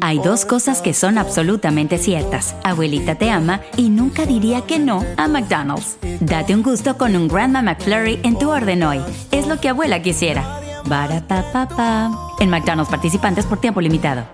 Hay 0.00 0.18
dos 0.20 0.46
cosas 0.46 0.80
que 0.80 0.94
son 0.94 1.18
absolutamente 1.18 1.98
ciertas. 1.98 2.56
Abuelita 2.64 3.16
te 3.16 3.30
ama 3.30 3.60
y 3.76 3.90
nunca 3.90 4.24
diría 4.24 4.62
que 4.62 4.78
no 4.78 5.04
a 5.18 5.28
McDonald's. 5.28 5.98
Date 6.20 6.54
un 6.54 6.62
gusto 6.62 6.96
con 6.96 7.14
un 7.14 7.28
Grandma 7.28 7.60
McFlurry 7.60 8.20
en 8.22 8.38
tu 8.38 8.50
orden 8.50 8.82
hoy. 8.82 9.02
Es 9.30 9.46
lo 9.46 9.60
que 9.60 9.68
abuela 9.68 10.00
quisiera. 10.00 10.60
Barata 10.86 12.10
En 12.40 12.48
McDonald's 12.48 12.90
participantes 12.90 13.44
por 13.44 13.60
tiempo 13.60 13.82
limitado. 13.82 14.24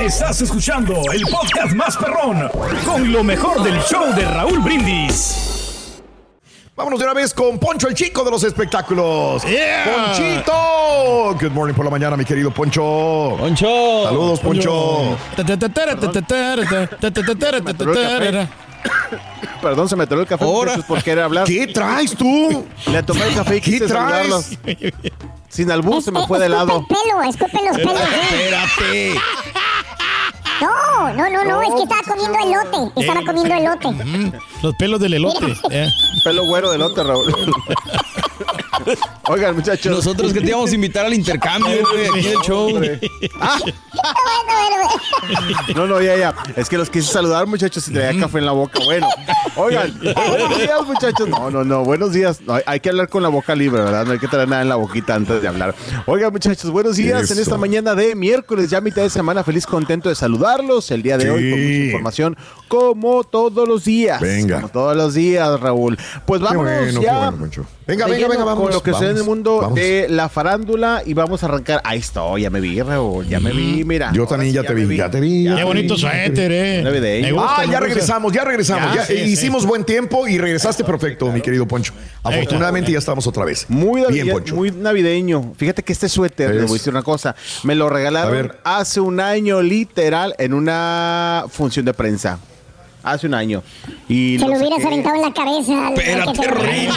Estás 0.00 0.42
escuchando 0.42 0.94
el 1.12 1.22
podcast 1.22 1.74
más 1.76 1.96
perrón 1.96 2.50
con 2.84 3.12
lo 3.12 3.22
mejor 3.22 3.62
del 3.62 3.78
show 3.82 4.12
de 4.16 4.24
Raúl 4.24 4.58
Brindis. 4.58 5.51
Vámonos 6.74 6.98
de 6.98 7.04
una 7.04 7.12
vez 7.14 7.34
con 7.34 7.58
Poncho, 7.58 7.86
el 7.86 7.94
chico 7.94 8.24
de 8.24 8.30
los 8.30 8.42
espectáculos. 8.44 9.42
¡Ponchito! 9.42 11.36
Good 11.38 11.50
morning 11.52 11.74
por 11.74 11.84
la 11.84 11.90
mañana, 11.90 12.16
mi 12.16 12.24
querido 12.24 12.50
Poncho. 12.50 13.36
Poncho. 13.38 14.04
Saludos, 14.04 14.40
Poncho. 14.40 15.18
Perdón, 19.60 19.88
se 19.88 19.96
me 19.96 20.04
atoró 20.04 20.22
el 20.22 20.26
café 20.26 20.44
Ahora. 20.44 20.76
por 20.88 21.02
querer 21.02 21.24
hablar. 21.24 21.46
¿Qué 21.46 21.66
traes 21.68 22.16
tú? 22.16 22.66
Le 22.90 23.02
tomé 23.02 23.26
el 23.28 23.34
café 23.34 23.56
y 23.58 23.60
¿Qué 23.60 23.70
quise 23.72 23.86
traes? 23.86 24.28
saludarlos. 24.28 24.58
Sin 25.48 25.70
albur 25.70 26.02
se 26.02 26.10
me 26.10 26.26
fue 26.26 26.38
de 26.38 26.48
lado. 26.48 26.86
pelo, 26.88 27.22
escupe 27.28 27.58
los 27.68 27.76
pelos. 27.76 28.00
Espérate. 28.30 29.20
No, 30.60 31.12
no, 31.14 31.30
no, 31.30 31.44
no, 31.44 31.62
es 31.62 31.70
que 31.74 31.82
estaba 31.82 32.02
comiendo 32.06 32.38
elote. 32.38 33.00
Estaba 33.00 33.20
comiendo 33.24 33.54
elote. 33.54 34.38
Los 34.62 34.74
pelos 34.76 35.00
del 35.00 35.14
elote. 35.14 35.56
eh. 35.70 35.88
Pelo 36.24 36.44
güero 36.46 36.70
del 36.70 36.82
otro, 36.82 37.02
Raúl. 37.04 37.34
Oigan, 39.28 39.54
muchachos. 39.56 39.92
Nosotros 39.92 40.32
que 40.32 40.40
te 40.40 40.48
íbamos 40.48 40.70
a 40.70 40.74
invitar 40.74 41.06
al 41.06 41.14
intercambio, 41.14 41.78
güey, 41.90 42.06
aquí 42.06 42.26
en 42.28 42.32
el 42.32 42.38
show. 42.42 42.80
No, 45.74 45.86
no, 45.86 46.00
ya, 46.02 46.16
ya. 46.16 46.34
Es 46.56 46.68
que 46.68 46.76
los 46.76 46.90
quise 46.90 47.10
saludar, 47.10 47.46
muchachos, 47.46 47.86
y 47.88 47.92
traía 47.92 48.18
café 48.20 48.38
en 48.38 48.46
la 48.46 48.52
boca. 48.52 48.78
Bueno, 48.84 49.06
oigan, 49.56 49.98
buenos 50.02 50.58
días, 50.58 50.86
muchachos. 50.86 51.28
No, 51.28 51.50
no, 51.50 51.64
no, 51.64 51.84
buenos 51.84 52.12
días. 52.12 52.40
No, 52.42 52.58
hay- 52.66 52.80
que 52.80 52.88
hablar 52.90 53.08
con 53.08 53.22
la 53.22 53.28
boca 53.28 53.54
libre, 53.54 53.80
¿verdad? 53.82 54.04
No 54.04 54.12
hay 54.12 54.18
que 54.18 54.26
traer 54.26 54.48
nada 54.48 54.62
en 54.62 54.68
la 54.68 54.74
boquita 54.74 55.14
antes 55.14 55.40
de 55.40 55.46
hablar. 55.48 55.74
Oigan, 56.06 56.32
muchachos, 56.32 56.70
buenos 56.70 56.96
días 56.96 57.30
en 57.30 57.38
esta 57.38 57.56
mañana 57.56 57.94
de 57.94 58.14
miércoles, 58.16 58.70
ya 58.70 58.80
mitad 58.80 59.02
de 59.02 59.10
semana. 59.10 59.44
Feliz, 59.44 59.66
contento 59.66 60.08
de 60.08 60.16
saludarlos 60.16 60.90
el 60.90 61.02
día 61.02 61.16
de 61.16 61.30
hoy 61.30 61.50
con 61.50 61.60
mucha 61.60 61.84
información, 61.86 62.36
como 62.72 63.22
todos 63.22 63.68
los 63.68 63.84
días. 63.84 64.18
Venga. 64.18 64.56
Como 64.56 64.68
todos 64.70 64.96
los 64.96 65.12
días, 65.12 65.60
Raúl. 65.60 65.98
Pues 66.24 66.40
vámonos 66.40 66.72
bueno, 66.84 67.02
ya. 67.02 67.30
bueno. 67.30 67.66
Venga, 67.86 68.06
venga, 68.06 68.28
venga, 68.28 68.44
vamos. 68.44 68.62
Con 68.64 68.72
lo 68.72 68.82
que 68.82 68.92
sucede 68.92 69.10
en 69.10 69.16
el 69.16 69.22
vamos, 69.22 69.28
mundo 69.36 69.58
vamos. 69.58 69.74
de 69.74 70.06
la 70.08 70.28
farándula 70.30 71.02
y 71.04 71.12
vamos 71.12 71.42
a 71.42 71.46
arrancar. 71.46 71.82
Ahí 71.84 71.98
estoy, 71.98 72.42
ya 72.42 72.50
me 72.50 72.60
vi, 72.60 72.80
Raúl, 72.80 73.26
ya 73.28 73.40
me 73.40 73.50
vi, 73.52 73.84
mira. 73.84 74.10
Yo 74.14 74.26
también 74.26 74.52
sí 74.52 74.56
ya 74.56 74.62
te 74.62 74.72
vi, 74.72 74.96
ya 74.96 75.10
te 75.10 75.20
vi. 75.20 75.44
Qué 75.54 75.64
bonito 75.64 75.98
suéter, 75.98 76.50
eh. 76.50 76.80
Navideño. 76.82 77.26
Me 77.26 77.32
gusta, 77.32 77.56
Ah, 77.58 77.64
ya 77.66 77.78
regresamos, 77.80 78.32
ya 78.32 78.44
regresamos. 78.44 78.94
Ya, 78.94 79.00
Ya, 79.02 79.04
sí, 79.06 79.16
sí. 79.18 79.22
hicimos 79.32 79.66
buen 79.66 79.84
tiempo 79.84 80.26
y 80.26 80.38
regresaste 80.38 80.82
perfecto, 80.92 81.30
mi 81.30 81.42
querido 81.42 81.68
Poncho. 81.68 81.92
Afortunadamente 82.22 82.90
ya 82.90 82.98
estamos 82.98 83.26
otra 83.26 83.44
vez. 83.44 83.66
Muy, 83.68 84.00
bien, 84.00 84.08
navideño, 84.10 84.32
Poncho. 84.32 84.54
muy 84.56 84.70
navideño. 84.70 85.52
Fíjate 85.58 85.82
que 85.82 85.92
este 85.92 86.08
suéter, 86.08 86.50
Es- 86.50 86.56
le 86.56 86.62
voy 86.62 86.70
a 86.70 86.74
decir 86.74 86.92
una 86.92 87.02
cosa, 87.02 87.34
me 87.64 87.74
lo 87.74 87.90
regalaron 87.90 88.52
hace 88.64 89.00
un 89.00 89.20
año, 89.20 89.60
literal, 89.60 90.34
en 90.38 90.54
una 90.54 91.44
función 91.50 91.84
de 91.84 91.92
prensa. 91.92 92.38
Hace 93.02 93.26
un 93.26 93.34
año. 93.34 93.62
Y 94.08 94.38
Se 94.38 94.46
lo 94.46 94.56
hubieras 94.56 94.78
saqué- 94.80 94.86
aventado 94.86 95.16
en 95.16 95.22
la 95.22 95.32
cabeza. 95.32 95.88
Espérate, 95.94 96.46
lo 96.46 96.54
Rey. 96.54 96.88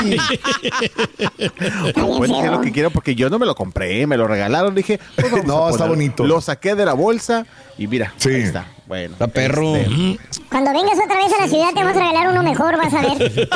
Pueden 1.94 2.32
decir 2.34 2.52
lo 2.52 2.62
que 2.62 2.72
quieran 2.72 2.92
porque 2.92 3.16
yo 3.16 3.30
no 3.30 3.40
me 3.40 3.46
lo 3.46 3.56
compré, 3.56 4.06
me 4.08 4.18
lo 4.18 4.28
regalaron. 4.28 4.76
Dije, 4.76 5.00
pues 5.16 5.32
vamos 5.32 5.46
No, 5.48 5.68
a 5.68 5.72
está 5.72 5.86
bonito. 5.88 6.24
Lo 6.24 6.42
saqué 6.42 6.76
de 6.76 6.86
la 6.86 6.94
bolsa 6.94 7.46
y 7.78 7.88
mira, 7.88 8.14
Sí. 8.18 8.30
ahí 8.30 8.42
está. 8.42 8.66
Bueno, 8.88 9.14
Está 9.14 9.26
perro. 9.28 9.76
este, 9.78 10.20
Cuando 10.48 10.72
vengas 10.72 10.94
otra 11.04 11.18
vez 11.18 11.34
a 11.36 11.42
la 11.42 11.48
ciudad 11.48 11.70
te 11.74 11.84
vamos 11.84 11.98
a 11.98 12.00
regalar 12.08 12.30
uno 12.30 12.44
mejor, 12.44 12.78
vas 12.78 12.94
a 12.94 13.02
ver. 13.02 13.50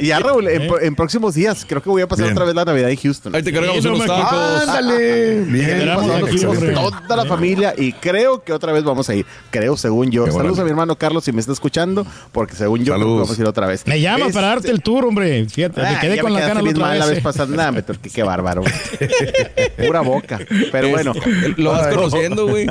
y 0.00 0.06
ya, 0.06 0.20
Raúl, 0.20 0.46
en, 0.46 0.94
próximos 0.94 1.34
días 1.34 1.64
creo 1.68 1.82
que 1.82 1.88
voy 1.88 2.02
a 2.02 2.06
pasar 2.06 2.26
Bien. 2.26 2.34
otra 2.34 2.44
vez 2.46 2.54
la 2.54 2.64
Navidad 2.64 2.88
en 2.90 2.96
Houston. 2.98 3.34
Ahí 3.34 3.42
te 3.42 3.52
cargamos 3.52 3.82
Sí, 3.82 3.88
no 3.88 3.96
unos 3.96 4.06
tacos. 4.06 4.60
Ándale. 4.68 5.40
Bien. 5.42 5.70
Esperamos 5.70 6.30
bien, 6.60 6.74
toda 6.74 7.16
la 7.16 7.24
familia 7.26 7.74
y 7.76 7.92
creo 7.94 8.44
que 8.44 8.52
otra 8.52 8.72
vez 8.72 8.84
vamos 8.84 9.08
a 9.10 9.14
ir. 9.16 9.26
Creo, 9.50 9.76
según 9.76 10.08
yo. 10.12 10.24
Qué 10.24 10.30
Saludos 10.30 10.60
a 10.60 10.62
mi 10.64 10.70
hermano 10.70 10.94
Carlos 10.96 11.24
si 11.24 11.32
me 11.32 11.40
está 11.40 11.52
escuchando, 11.52 12.06
porque 12.30 12.54
según 12.54 12.84
yo 12.84 12.94
creo 12.94 12.98
que 12.98 13.00
Saludos. 13.02 13.22
vamos 13.26 13.38
a 13.38 13.42
ir 13.42 13.48
otra 13.48 13.66
vez. 13.66 13.86
Me 13.88 14.00
llama 14.00 14.20
Este- 14.26 14.34
para 14.34 14.46
darte 14.46 14.70
el 14.70 14.82
tour, 14.82 15.04
hombre. 15.04 15.46
Fíjate, 15.48 15.80
Ah, 15.84 15.92
me 15.94 15.98
quedé 16.00 16.20
con 16.20 16.32
la 16.32 16.40
cara 16.42 16.62
la 16.62 16.70
otra 16.70 16.80
mal 16.86 16.98
la 17.00 17.06
vez. 17.06 17.14
vez 17.16 17.24
pasada. 17.24 17.56
Nah, 17.56 17.72
me 17.72 17.82
qué, 17.82 18.08
qué 18.08 18.22
bárbaro. 18.22 18.62
Pura 19.84 20.00
boca. 20.02 20.38
Pero 20.70 20.90
bueno. 20.90 21.12
Lo 21.56 21.72
vas 21.72 21.88
conociendo, 21.88 22.46
güey. 22.46 22.66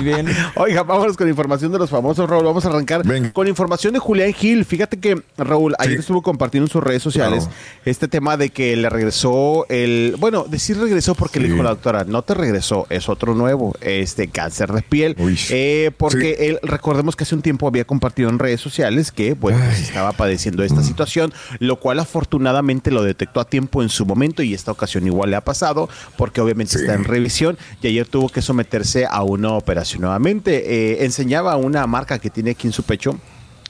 Y 0.00 0.04
bien. 0.04 0.26
Oiga, 0.56 0.82
vámonos 0.82 1.16
con 1.16 1.28
información 1.28 1.72
de 1.72 1.78
los 1.78 1.90
famosos, 1.90 2.28
Raúl. 2.28 2.44
Vamos 2.44 2.64
a 2.64 2.68
arrancar 2.68 3.06
Venga. 3.06 3.32
con 3.32 3.48
información 3.48 3.92
de 3.92 3.98
Julián 3.98 4.32
Gil. 4.32 4.64
Fíjate 4.64 4.98
que, 4.98 5.20
Raúl, 5.38 5.74
ayer 5.78 5.94
Sí. 5.94 6.00
estuvo 6.00 6.22
compartiendo 6.22 6.66
en 6.66 6.72
sus 6.72 6.82
redes 6.82 7.02
sociales 7.02 7.44
Claro. 7.44 7.56
este 7.84 8.08
tema 8.08 8.36
de 8.36 8.50
que 8.50 8.76
le 8.76 8.88
regresó 8.90 9.66
el. 9.68 10.16
Bueno, 10.18 10.44
decir 10.48 10.78
regresó 10.78 11.14
porque 11.14 11.40
le 11.40 11.46
Sí. 11.46 11.52
dijo 11.52 11.62
la 11.62 11.70
doctora, 11.70 12.04
no 12.04 12.22
te 12.22 12.34
regresó, 12.34 12.86
es 12.90 13.08
otro 13.08 13.34
nuevo, 13.34 13.74
este 13.80 14.28
cáncer 14.28 14.72
de 14.72 14.82
piel. 14.82 15.16
Uy. 15.18 15.38
Eh, 15.50 15.90
porque 15.96 16.36
Sí. 16.38 16.44
él, 16.46 16.58
recordemos 16.62 17.16
que 17.16 17.24
hace 17.24 17.34
un 17.34 17.42
tiempo 17.42 17.66
había 17.68 17.84
compartido 17.84 18.28
en 18.30 18.38
redes 18.38 18.60
sociales 18.60 19.12
que, 19.12 19.34
bueno, 19.34 19.58
pues, 19.64 19.80
estaba 19.80 20.12
padeciendo 20.12 20.62
esta 20.62 20.82
situación, 20.82 21.32
lo 21.58 21.76
cual 21.80 22.00
afortunadamente 22.00 22.90
lo 22.90 23.02
detectó 23.02 23.40
a 23.40 23.44
tiempo 23.44 23.82
en 23.82 23.88
su 23.88 24.06
momento 24.06 24.42
y 24.42 24.54
esta 24.54 24.70
ocasión 24.72 25.06
igual 25.06 25.30
le 25.30 25.36
ha 25.36 25.40
pasado, 25.44 25.88
porque 26.16 26.40
obviamente 26.40 26.72
Sí. 26.74 26.80
está 26.80 26.94
en 26.94 27.04
revisión 27.04 27.56
y 27.82 27.88
ayer 27.88 28.06
tuvo 28.06 28.28
que 28.28 28.42
someterse 28.42 29.06
a 29.06 29.22
una 29.54 29.62
operación 29.62 30.02
nuevamente. 30.02 30.92
Eh, 30.92 31.04
enseñaba 31.04 31.56
una 31.56 31.86
marca 31.86 32.18
que 32.18 32.30
tiene 32.30 32.52
aquí 32.52 32.66
en 32.66 32.72
su 32.72 32.82
pecho, 32.82 33.18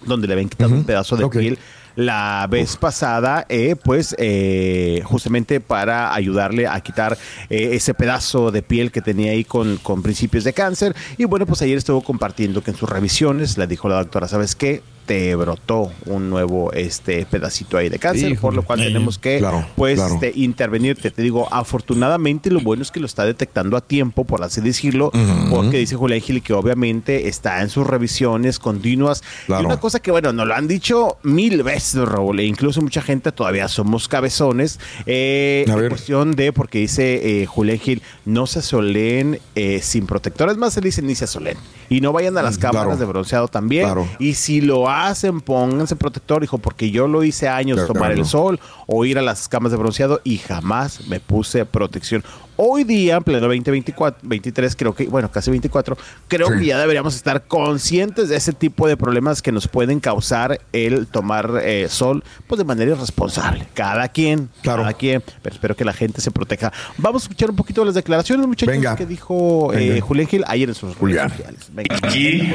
donde 0.04 0.26
le 0.26 0.34
habían 0.34 0.48
quitado 0.48 0.74
un 0.74 0.84
pedazo 0.84 1.16
de 1.16 1.28
piel 1.28 1.58
la 1.96 2.46
vez 2.50 2.76
pasada, 2.76 3.46
eh, 3.48 3.76
pues 3.76 4.14
eh, 4.18 5.02
justamente 5.04 5.60
para 5.60 6.14
ayudarle 6.14 6.66
a 6.66 6.80
quitar 6.80 7.16
eh, 7.50 7.70
ese 7.72 7.94
pedazo 7.94 8.50
de 8.50 8.62
piel 8.62 8.90
que 8.90 9.00
tenía 9.00 9.32
ahí 9.32 9.44
con, 9.44 9.76
con 9.78 10.02
principios 10.02 10.44
de 10.44 10.52
cáncer. 10.52 10.94
Y 11.18 11.24
bueno, 11.24 11.46
pues 11.46 11.62
ayer 11.62 11.78
estuvo 11.78 12.02
compartiendo 12.02 12.62
que 12.62 12.72
en 12.72 12.76
sus 12.76 12.88
revisiones 12.88 13.56
le 13.58 13.66
dijo 13.66 13.88
la 13.88 13.96
doctora, 13.96 14.28
¿sabes 14.28 14.54
qué? 14.54 14.82
Te 15.06 15.34
brotó 15.34 15.92
un 16.06 16.30
nuevo 16.30 16.72
este 16.72 17.26
pedacito 17.26 17.76
ahí 17.76 17.88
de 17.88 17.98
cáncer, 17.98 18.32
Híjole. 18.32 18.40
por 18.40 18.54
lo 18.54 18.62
cual 18.62 18.80
tenemos 18.80 19.18
que 19.18 19.38
claro, 19.38 19.66
pues 19.76 19.96
claro. 19.96 20.14
este, 20.14 20.32
intervenir. 20.34 20.96
Te, 20.96 21.10
te 21.10 21.22
digo, 21.22 21.46
afortunadamente 21.52 22.50
lo 22.50 22.60
bueno 22.60 22.82
es 22.82 22.90
que 22.90 23.00
lo 23.00 23.06
está 23.06 23.24
detectando 23.24 23.76
a 23.76 23.80
tiempo, 23.80 24.24
por 24.24 24.42
así 24.42 24.60
decirlo, 24.60 25.10
porque 25.50 25.78
dice 25.78 25.96
Julián 25.96 26.20
Gil 26.20 26.42
que 26.42 26.52
obviamente 26.52 27.28
está 27.28 27.60
en 27.62 27.68
sus 27.68 27.86
revisiones 27.86 28.58
continuas. 28.58 29.22
Claro. 29.46 29.62
Y 29.62 29.66
una 29.66 29.80
cosa 29.80 30.00
que, 30.00 30.10
bueno, 30.10 30.32
nos 30.32 30.46
lo 30.46 30.54
han 30.54 30.68
dicho 30.68 31.18
mil 31.22 31.62
veces, 31.62 32.00
Raúl, 32.08 32.40
e 32.40 32.44
incluso 32.44 32.80
mucha 32.80 33.02
gente 33.02 33.32
todavía 33.32 33.68
somos 33.68 34.08
cabezones. 34.08 34.80
Eh, 35.06 35.64
en 35.66 35.88
cuestión 35.88 36.32
de, 36.32 36.52
porque 36.52 36.78
dice 36.78 37.42
eh, 37.42 37.46
Julián 37.46 37.78
Gil, 37.78 38.02
no 38.24 38.46
se 38.46 38.60
asoleen 38.60 39.38
eh, 39.54 39.80
sin 39.82 40.06
protector. 40.06 40.50
Es 40.50 40.56
más, 40.56 40.76
él 40.76 40.84
dice 40.84 41.02
ni 41.02 41.14
se 41.14 41.24
asoleen. 41.24 41.56
Y 41.88 42.00
no 42.00 42.12
vayan 42.12 42.36
a 42.38 42.42
las 42.42 42.58
Mm, 42.58 42.60
cámaras 42.60 42.84
claro. 42.86 42.96
de 42.98 43.04
bronceado 43.06 43.48
también. 43.48 43.84
Claro. 43.84 44.08
Y 44.18 44.34
si 44.34 44.60
lo 44.60 44.88
hacen, 44.88 45.40
pónganse 45.40 45.96
protector, 45.96 46.42
hijo, 46.44 46.58
porque 46.58 46.90
yo 46.90 47.06
lo 47.08 47.24
hice 47.24 47.48
años, 47.48 47.76
Claro, 47.78 47.92
tomar 47.92 48.12
el 48.12 48.24
sol 48.24 48.60
o 48.86 49.04
ir 49.04 49.18
a 49.18 49.22
las 49.22 49.48
camas 49.48 49.72
de 49.72 49.78
bronceado 49.78 50.20
y 50.24 50.38
jamás 50.38 51.06
me 51.08 51.20
puse 51.20 51.64
protección. 51.66 52.22
Hoy 52.56 52.84
día, 52.84 53.16
en 53.16 53.24
pleno 53.24 53.40
2024, 53.40 54.20
23, 54.22 54.76
creo 54.76 54.94
que, 54.94 55.06
bueno, 55.06 55.30
casi 55.30 55.50
24, 55.50 55.98
creo 56.28 56.46
Sí. 56.48 56.58
que 56.60 56.66
ya 56.66 56.78
deberíamos 56.78 57.16
estar 57.16 57.42
conscientes 57.46 58.28
de 58.28 58.36
ese 58.36 58.52
tipo 58.52 58.86
de 58.86 58.96
problemas 58.96 59.42
que 59.42 59.50
nos 59.50 59.66
pueden 59.66 59.98
causar 59.98 60.60
el 60.72 61.08
tomar 61.08 61.60
eh, 61.64 61.86
sol, 61.88 62.22
pues 62.46 62.58
de 62.58 62.64
manera 62.64 62.92
irresponsable. 62.92 63.66
Cada 63.74 64.06
quien, 64.08 64.50
Claro. 64.62 64.82
cada 64.82 64.94
quien, 64.94 65.22
pero 65.42 65.54
espero 65.54 65.74
que 65.74 65.84
la 65.84 65.92
gente 65.92 66.20
se 66.20 66.30
proteja. 66.30 66.72
Vamos 66.98 67.22
a 67.22 67.24
escuchar 67.24 67.50
un 67.50 67.56
poquito 67.56 67.80
de 67.80 67.86
las 67.86 67.94
declaraciones, 67.96 68.46
muchachos, 68.46 68.72
Venga. 68.74 68.94
que 68.94 69.06
dijo 69.06 69.72
eh. 69.74 70.00
Julián 70.00 70.28
Gil 70.28 70.44
ayer 70.46 70.68
en 70.68 70.74
sus 70.76 70.94
Julián. 70.96 71.30
redes 71.30 71.38
sociales. 71.38 71.70
Venga. 71.72 71.96
Aquí, 72.06 72.52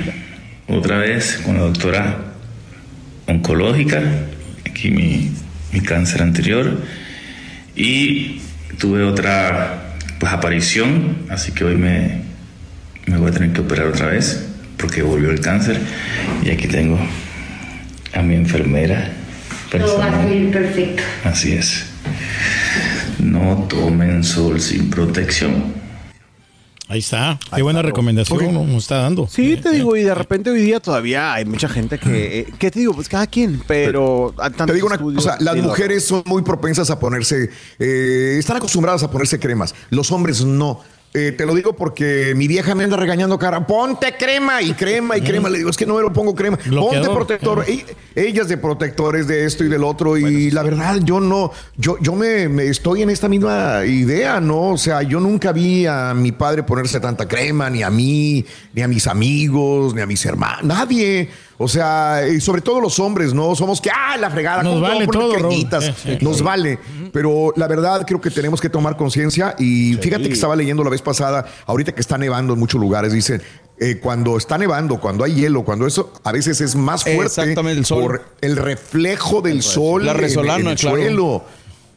otra 0.69 0.97
vez 0.99 1.41
con 1.45 1.55
la 1.57 1.63
doctora 1.63 2.17
oncológica, 3.27 4.01
aquí 4.65 4.91
mi, 4.91 5.31
mi 5.73 5.81
cáncer 5.81 6.21
anterior, 6.21 6.77
y 7.75 8.41
tuve 8.77 9.03
otra 9.03 9.88
pues 10.19 10.31
aparición, 10.31 11.25
así 11.29 11.51
que 11.51 11.63
hoy 11.63 11.75
me, 11.75 12.21
me 13.07 13.17
voy 13.17 13.29
a 13.29 13.33
tener 13.33 13.51
que 13.53 13.61
operar 13.61 13.87
otra 13.87 14.07
vez 14.07 14.45
porque 14.77 15.01
volvió 15.01 15.29
el 15.31 15.39
cáncer 15.41 15.79
y 16.43 16.49
aquí 16.49 16.67
tengo 16.67 16.99
a 18.13 18.21
mi 18.21 18.35
enfermera. 18.35 19.11
personal. 19.71 20.49
perfecto. 20.51 21.03
Así 21.23 21.53
es. 21.53 21.85
No 23.19 23.67
tomen 23.69 24.23
sol 24.23 24.59
sin 24.59 24.89
protección. 24.89 25.78
Ahí 26.89 26.99
está. 26.99 27.39
Qué 27.55 27.61
buena 27.61 27.83
recomendación 27.83 28.51
nos 28.51 28.83
está 28.83 28.97
dando. 28.97 29.27
Sí, 29.27 29.57
te 29.57 29.69
digo, 29.69 29.95
y 29.95 30.01
de 30.01 30.15
repente 30.15 30.49
hoy 30.49 30.59
día 30.59 30.79
todavía 30.79 31.35
hay 31.35 31.45
mucha 31.45 31.69
gente 31.69 31.99
que, 31.99 32.39
eh, 32.39 32.47
¿qué 32.57 32.71
te 32.71 32.79
digo? 32.79 32.95
Pues 32.95 33.07
cada 33.07 33.27
quien, 33.27 33.61
pero... 33.67 34.33
Te 34.65 34.73
digo 34.73 34.87
una 34.87 34.97
cosa, 34.97 35.37
las 35.39 35.55
mujeres 35.57 36.03
son 36.05 36.23
muy 36.25 36.41
propensas 36.41 36.89
a 36.89 36.97
ponerse, 36.97 37.51
eh, 37.77 38.37
están 38.39 38.57
acostumbradas 38.57 39.03
a 39.03 39.11
ponerse 39.11 39.39
cremas, 39.39 39.75
los 39.91 40.11
hombres 40.11 40.43
no. 40.43 40.81
Eh, 41.11 41.31
te 41.31 41.43
lo 41.47 41.55
digo 41.55 41.73
porque 41.73 42.33
mi 42.35 42.47
vieja 42.47 42.75
me 42.75 42.83
anda 42.83 42.95
regañando 42.95 43.39
cara, 43.39 43.65
ponte 43.65 44.15
crema 44.15 44.61
y 44.61 44.73
crema 44.73 45.17
y 45.17 45.21
crema. 45.21 45.49
Le 45.49 45.57
digo, 45.57 45.71
es 45.71 45.75
que 45.77 45.87
no 45.87 45.95
me 45.95 46.01
lo 46.03 46.13
pongo 46.13 46.35
crema. 46.35 46.57
Ponte 46.57 47.09
protector. 47.15 47.65
E- 47.67 47.83
Ellas 48.15 48.47
de 48.47 48.57
protectores 48.57 49.27
de 49.27 49.45
esto 49.45 49.63
y 49.63 49.69
del 49.69 49.83
otro. 49.83 50.17
y 50.17 50.51
la 50.51 50.61
verdad, 50.61 50.99
yo 51.03 51.19
no, 51.19 51.51
yo, 51.77 51.97
yo 51.99 52.13
me, 52.13 52.47
me 52.47 52.67
estoy 52.67 53.01
en 53.01 53.09
esta 53.09 53.27
misma 53.27 53.85
idea, 53.87 54.39
¿no? 54.39 54.69
O 54.73 54.77
sea, 54.77 55.01
yo 55.01 55.19
nunca 55.19 55.51
vi 55.51 55.87
a 55.87 56.13
mi 56.13 56.31
padre 56.31 56.61
ponerse 56.61 56.99
tanta 56.99 57.27
crema, 57.27 57.71
ni 57.71 57.81
a 57.81 57.89
mí, 57.89 58.45
ni 58.73 58.81
a 58.83 58.87
mis 58.87 59.07
amigos, 59.07 59.95
ni 59.95 60.01
a 60.01 60.05
mis 60.05 60.23
hermanos, 60.25 60.63
nadie. 60.63 61.29
O 61.61 61.67
sea, 61.67 62.21
y 62.25 62.39
sobre 62.39 62.61
todo 62.61 62.79
los 62.79 62.99
hombres, 62.99 63.33
¿no? 63.33 63.53
Somos 63.53 63.81
que, 63.81 63.89
ah, 63.93 64.15
la 64.17 64.29
fregada, 64.31 64.63
Nos 64.63 64.75
¿cómo 64.75 64.85
te 64.85 64.87
voy 64.87 64.91
a 64.91 64.93
vale 64.93 65.67
todo, 65.67 66.19
Nos 66.21 66.41
vale. 66.41 66.79
Pero 67.11 67.51
la 67.57 67.67
verdad 67.67 68.05
creo 68.07 68.21
que 68.21 68.29
tenemos 68.31 68.61
que 68.61 68.69
tomar 68.69 68.95
conciencia 68.95 69.55
y 69.59 69.95
fíjate 69.95 70.23
que 70.29 70.33
estaba 70.33 70.55
leyendo 70.55 70.83
la 70.85 70.89
vez 70.89 71.01
pasada, 71.01 71.45
ahorita 71.65 71.91
que 71.91 71.99
está 71.99 72.17
nevando 72.17 72.53
en 72.53 72.59
muchos 72.59 72.79
lugares, 72.79 73.11
dicen, 73.11 73.41
eh, 73.77 73.99
cuando 74.01 74.37
está 74.37 74.57
nevando, 74.57 75.01
cuando 75.01 75.25
hay 75.25 75.33
hielo, 75.35 75.63
cuando 75.65 75.85
eso 75.85 76.13
a 76.23 76.31
veces 76.31 76.61
es 76.61 76.75
más 76.75 77.03
fuerte 77.03 77.23
Exactamente, 77.25 77.79
el 77.79 77.85
sol. 77.85 78.01
por 78.03 78.25
el 78.39 78.55
reflejo 78.55 79.41
del 79.41 79.61
sol 79.61 80.05
La 80.05 80.11
en- 80.11 80.17
en 80.17 80.23
resolana, 80.23 80.71
el 80.71 80.77
claro. 80.77 80.95
suelo. 80.97 81.43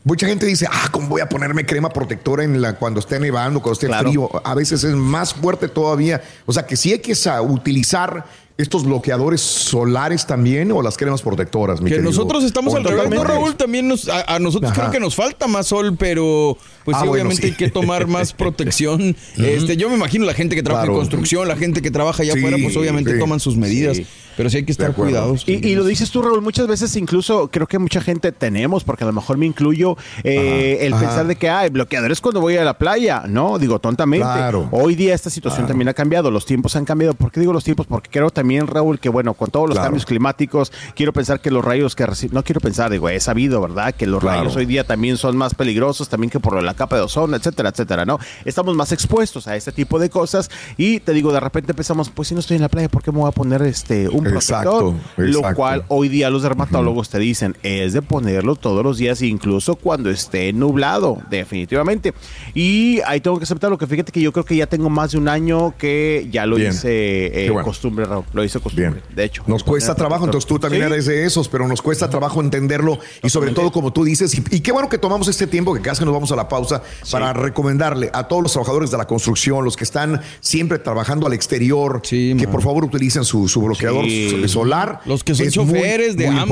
Mucha 0.05 0.27
gente 0.27 0.47
dice, 0.47 0.67
ah, 0.69 0.89
¿cómo 0.91 1.07
voy 1.07 1.21
a 1.21 1.29
ponerme 1.29 1.65
crema 1.65 1.89
protectora 1.89 2.43
en 2.43 2.61
la, 2.61 2.75
cuando 2.75 2.99
esté 2.99 3.21
nevando, 3.21 3.61
cuando 3.61 3.75
esté 3.75 3.87
Claro. 3.87 4.09
frío? 4.09 4.29
A 4.45 4.55
veces 4.57 4.83
es 4.83 4.97
más 4.97 5.33
fuerte 5.35 5.69
todavía. 5.69 6.21
O 6.47 6.53
sea 6.53 6.67
que 6.67 6.75
sí 6.75 6.91
hay 6.93 6.99
que 6.99 7.15
utilizar 7.41 8.25
estos 8.59 8.85
bloqueadores 8.85 9.41
solares 9.41 10.27
también 10.27 10.71
o 10.73 10.83
las 10.83 10.97
cremas 10.97 11.23
protectoras. 11.23 11.81
mi 11.81 11.87
Que 11.91 11.97
querido 11.97 12.11
nosotros 12.11 12.45
estamos 12.45 12.75
al 12.75 12.85
revés, 12.85 13.11
¿no. 13.11 13.25
Raúl? 13.25 13.57
También 13.57 13.89
nos, 13.89 14.09
a, 14.09 14.35
a 14.37 14.39
nosotros 14.39 14.71
Ajá. 14.73 14.81
creo 14.83 14.93
que 14.93 15.01
nos 15.01 15.15
falta 15.17 15.47
más 15.47 15.67
sol, 15.67 15.97
pero 15.99 16.57
pues 16.85 16.97
Ah, 16.97 17.01
sí, 17.03 17.09
bueno, 17.09 17.13
obviamente 17.13 17.43
sí. 17.43 17.49
hay 17.49 17.57
que 17.57 17.71
tomar 17.71 18.07
más 18.07 18.33
protección. 18.35 19.17
este, 19.37 19.77
yo 19.77 19.89
me 19.89 19.95
imagino 19.97 20.25
la 20.27 20.35
gente 20.35 20.55
que 20.55 20.63
trabaja 20.63 20.85
Claro. 20.85 20.95
en 20.95 20.99
construcción, 21.01 21.49
la 21.49 21.57
gente 21.57 21.81
que 21.83 21.91
trabaja 21.91 22.23
allá 22.23 22.33
Sí, 22.35 22.39
afuera, 22.41 22.57
pues 22.63 22.77
obviamente 22.77 23.13
sí. 23.15 23.19
toman 23.19 23.41
sus 23.41 23.57
medidas. 23.57 23.97
Sí. 23.97 24.07
Pero 24.35 24.49
sí 24.49 24.57
hay 24.57 24.65
que 24.65 24.73
estar 24.73 24.95
cuidados. 24.95 25.45
Y, 25.47 25.67
y 25.69 25.75
lo 25.75 25.85
dices 25.85 26.11
tú, 26.11 26.23
Raúl, 26.23 26.41
muchas 26.41 26.67
veces 26.67 26.97
incluso 26.97 27.49
creo 27.51 27.67
que 27.67 27.79
mucha 27.79 28.01
gente 28.01 28.33
tenemos, 28.33 28.83
porque 28.83 29.05
a 29.05 29.07
lo 29.07 29.13
mejor 29.13 29.37
me 29.37 29.45
incluyo, 29.45 29.95
eh, 30.25 30.79
el 30.81 30.95
ajá. 30.95 31.03
pensar 31.05 31.27
de 31.27 31.37
que 31.37 31.51
hay 31.51 31.69
bloqueadores 31.69 32.19
cuando 32.23 32.41
voy 32.41 32.57
a 32.57 32.65
la 32.65 32.79
playa, 32.79 33.25
¿no? 33.29 33.59
Digo, 33.59 33.79
tontamente. 33.79 34.25
Claro. 34.25 34.69
Hoy 34.73 34.95
día 34.95 35.15
esta 35.15 35.29
situación 35.29 35.67
también 35.67 35.89
ha 35.89 35.95
cambiado, 35.95 36.31
los 36.31 36.47
tiempos 36.47 36.75
han 36.77 36.87
cambiado. 36.87 37.13
¿Por 37.13 37.31
qué 37.31 37.41
digo 37.41 37.53
los 37.53 37.63
tiempos? 37.63 37.87
Porque 37.87 38.09
creo 38.11 38.31
también, 38.31 38.42
Raúl, 38.67 38.99
que 38.99 39.09
bueno, 39.09 39.35
con 39.35 39.51
todos 39.51 39.69
los 39.69 39.75
Claro. 39.77 39.87
cambios 39.87 40.05
climáticos, 40.07 40.73
quiero 40.95 41.13
pensar 41.13 41.41
que 41.41 41.51
los 41.51 41.65
rayos 41.65 41.95
que 41.95 42.05
reciben, 42.07 42.35
no 42.35 42.43
quiero 42.45 42.61
pensar, 42.61 42.91
digo, 42.91 43.09
he 43.09 43.19
sabido, 43.21 43.61
¿verdad? 43.61 43.95
Que 43.95 44.07
los 44.07 44.21
Claro. 44.21 44.41
rayos 44.41 44.57
hoy 44.57 44.67
día 44.67 44.85
también 44.85 45.17
son 45.17 45.37
más 45.37 45.55
peligrosos, 45.55 46.09
también 46.09 46.31
que 46.31 46.41
por 46.41 46.63
la 46.63 46.75
capa 46.75 46.97
de 46.97 47.03
ozono, 47.03 47.37
etcétera, 47.37 47.71
etcétera, 47.71 48.05
¿no? 48.05 48.19
Estamos 48.45 48.75
más 48.77 48.93
expuestos 48.93 49.47
a 49.49 49.57
este 49.57 49.73
tipo 49.73 49.99
de 49.99 50.11
cosas 50.11 50.51
y 50.77 51.01
te 51.01 51.13
digo, 51.13 51.33
de 51.33 51.41
repente 51.41 51.73
empezamos, 51.73 52.11
pues 52.11 52.29
si 52.29 52.35
no 52.35 52.41
estoy 52.41 52.57
en 52.57 52.63
la 52.63 52.69
playa, 52.69 52.89
¿por 52.89 53.03
qué 53.03 53.13
me 53.13 53.19
voy 53.19 53.29
a 53.29 53.33
poner 53.33 53.63
este 53.63 54.09
un 54.09 54.27
Exacto, 54.27 54.79
protector? 54.79 55.25
Lo 55.29 55.39
exacto. 55.39 55.57
cual 55.57 55.85
hoy 55.89 56.09
día 56.09 56.31
los 56.31 56.43
dermatólogos 56.43 57.09
te 57.09 57.19
dicen 57.19 57.57
es 57.63 57.93
de 57.93 58.03
ponerlo 58.03 58.57
todos 58.57 58.83
los 58.85 58.99
días, 58.99 59.23
incluso 59.23 59.77
cuando 59.77 60.11
esté 60.11 60.53
nublado, 60.53 61.19
definitivamente. 61.31 62.13
Y 62.55 63.01
ahí 63.07 63.21
tengo 63.21 63.39
que 63.39 63.45
aceptarlo, 63.45 63.79
que 63.79 63.87
fíjate 63.87 64.13
que 64.13 64.21
yo 64.21 64.33
creo 64.33 64.45
que 64.45 64.57
ya 64.57 64.67
tengo 64.67 64.91
más 64.91 65.13
de 65.13 65.19
un 65.19 65.29
año 65.29 65.75
que 65.79 66.29
ya 66.31 66.47
lo 66.47 66.57
Bien. 66.57 66.71
hice 66.73 67.47
eh, 67.47 67.51
bueno. 67.51 67.65
costumbre, 67.67 68.05
Raúl. 68.05 68.25
Lo 68.33 68.43
hice 68.45 68.61
costumbre, 68.61 68.91
Bien. 68.91 69.03
de 69.15 69.25
hecho. 69.25 69.43
Nos 69.47 69.63
cuesta 69.65 69.95
trabajo, 69.95 70.25
entonces 70.25 70.47
tú 70.49 70.59
también 70.59 70.85
Sí. 70.87 70.93
eres 70.93 71.07
de 71.07 71.25
esos, 71.27 71.49
pero 71.49 71.69
nos 71.69 71.83
cuesta 71.83 72.09
trabajo 72.09 72.41
entenderlo 72.41 72.99
y 73.23 73.29
sobre 73.29 73.53
todo 73.53 73.71
como 73.73 73.93
tú 73.93 74.05
dices, 74.05 74.35
y, 74.35 74.43
y 74.51 74.61
qué 74.61 74.73
bueno 74.73 74.89
que 74.89 74.99
tomamos 74.99 75.29
este 75.29 75.47
tiempo, 75.47 75.75
que 75.75 75.81
casi 75.81 76.05
nos 76.05 76.13
vamos 76.15 76.33
a 76.33 76.37
la 76.37 76.49
pausa, 76.49 76.83
para 77.11 77.33
recomendarle 77.33 78.11
a 78.13 78.29
todos 78.29 78.43
los 78.43 78.53
trabajadores 78.53 78.91
de 78.91 78.97
la 78.99 79.07
construcción, 79.07 79.65
los 79.65 79.77
que 79.77 79.85
están 79.85 80.21
siempre 80.41 80.79
trabajando 80.79 81.27
al 81.27 81.33
exterior, 81.35 82.01
Sí, 82.05 82.35
que 82.39 82.45
man. 82.47 82.53
por 82.53 82.63
favor 82.63 82.85
utilicen 82.85 83.25
su, 83.25 83.49
su 83.49 83.61
bloqueador 83.63 84.05
Sí. 84.05 84.49
solar. 84.49 85.01
Los 85.05 85.23
que 85.25 85.35
son 85.35 85.47
Es 85.47 85.57
muy, 85.59 85.67
choferes 85.67 86.17
de 86.17 86.31
muy 86.31 86.37
los 86.37 86.49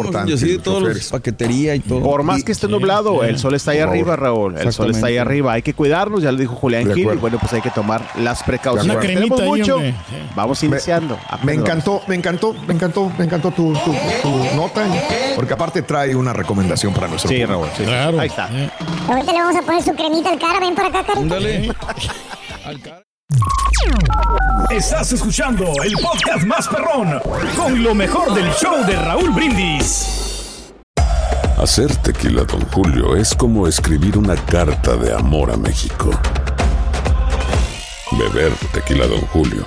todos 0.62 0.82
los 0.82 0.90
choferes. 0.92 1.08
paquetería 1.08 1.74
y 1.74 1.80
todo. 1.80 2.02
Por 2.02 2.22
más 2.22 2.44
que 2.44 2.52
esté 2.52 2.68
nublado, 2.68 3.24
el 3.24 3.38
sol 3.38 3.54
está 3.54 3.70
ahí 3.72 3.78
arriba, 3.78 4.16
Raúl. 4.16 4.56
El 4.58 4.72
sol 4.72 4.90
está 4.90 5.06
ahí 5.06 5.16
arriba. 5.16 5.52
Hay 5.54 5.62
que 5.62 5.74
cuidarnos, 5.74 6.22
ya 6.22 6.30
lo 6.32 6.38
dijo 6.38 6.54
Julián 6.54 6.92
Gil. 6.94 7.08
Y 7.12 7.16
bueno, 7.16 7.38
pues 7.40 7.52
hay 7.52 7.60
que 7.62 7.70
tomar 7.70 8.02
las 8.18 8.42
precauciones. 8.42 8.90
Una 8.92 9.00
cremita 9.00 9.36
Tenemos 9.36 9.58
mucho. 9.58 9.78
Vamos 10.36 10.62
iniciando. 10.62 11.18
Me 11.42 11.54
encantó, 11.70 12.02
me 12.08 12.14
encantó, 12.16 12.54
me 12.66 12.74
encantó, 12.74 13.12
me 13.16 13.24
encantó 13.24 13.50
tu, 13.52 13.72
tu- 13.74 13.94
tu 14.22 14.54
nota, 14.56 14.82
porque 15.36 15.54
aparte 15.54 15.82
trae 15.82 16.14
una 16.16 16.32
recomendación 16.32 16.92
para 16.92 17.06
nuestro 17.08 17.28
Sí, 17.28 17.36
público. 17.36 17.52
Raúl. 17.52 17.68
sí. 17.76 17.84
Claro. 17.84 18.20
Ahí 18.20 18.28
está. 18.28 18.48
Eh. 18.52 18.70
Ahorita 19.08 19.32
le 19.32 19.38
vamos 19.40 19.56
a 19.56 19.62
poner 19.62 19.82
su 19.82 19.94
cremita 19.94 20.30
al 20.30 20.38
cara. 20.38 20.58
Ven 20.60 20.74
para 20.74 20.88
acá, 20.88 21.04
carita. 21.04 21.36
Al 22.66 22.80
cara. 22.80 23.02
Estás 24.70 25.12
escuchando 25.12 25.72
el 25.84 25.92
podcast 25.94 26.44
más 26.44 26.66
perrón 26.68 27.20
con 27.56 27.82
lo 27.82 27.94
mejor 27.94 28.34
del 28.34 28.50
show 28.54 28.84
de 28.84 28.96
Raúl 28.96 29.30
Brindis. 29.30 30.72
Hacer 31.58 31.94
tequila, 31.96 32.42
Don 32.44 32.60
Julio, 32.72 33.16
es 33.16 33.34
como 33.34 33.66
escribir 33.66 34.18
una 34.18 34.34
carta 34.36 34.96
de 34.96 35.12
amor 35.14 35.50
a 35.52 35.56
México. 35.56 36.10
Beber 38.12 38.52
tequila, 38.72 39.06
Don 39.06 39.20
Julio, 39.28 39.66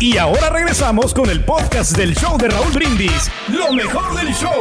Y 0.00 0.16
ahora 0.16 0.50
regresamos 0.50 1.12
con 1.12 1.28
el 1.28 1.44
podcast 1.44 1.96
del 1.96 2.14
show 2.14 2.38
de 2.38 2.48
Raúl 2.48 2.72
Brindis, 2.72 3.30
lo 3.48 3.72
mejor 3.72 4.14
del 4.16 4.32
show. 4.32 4.60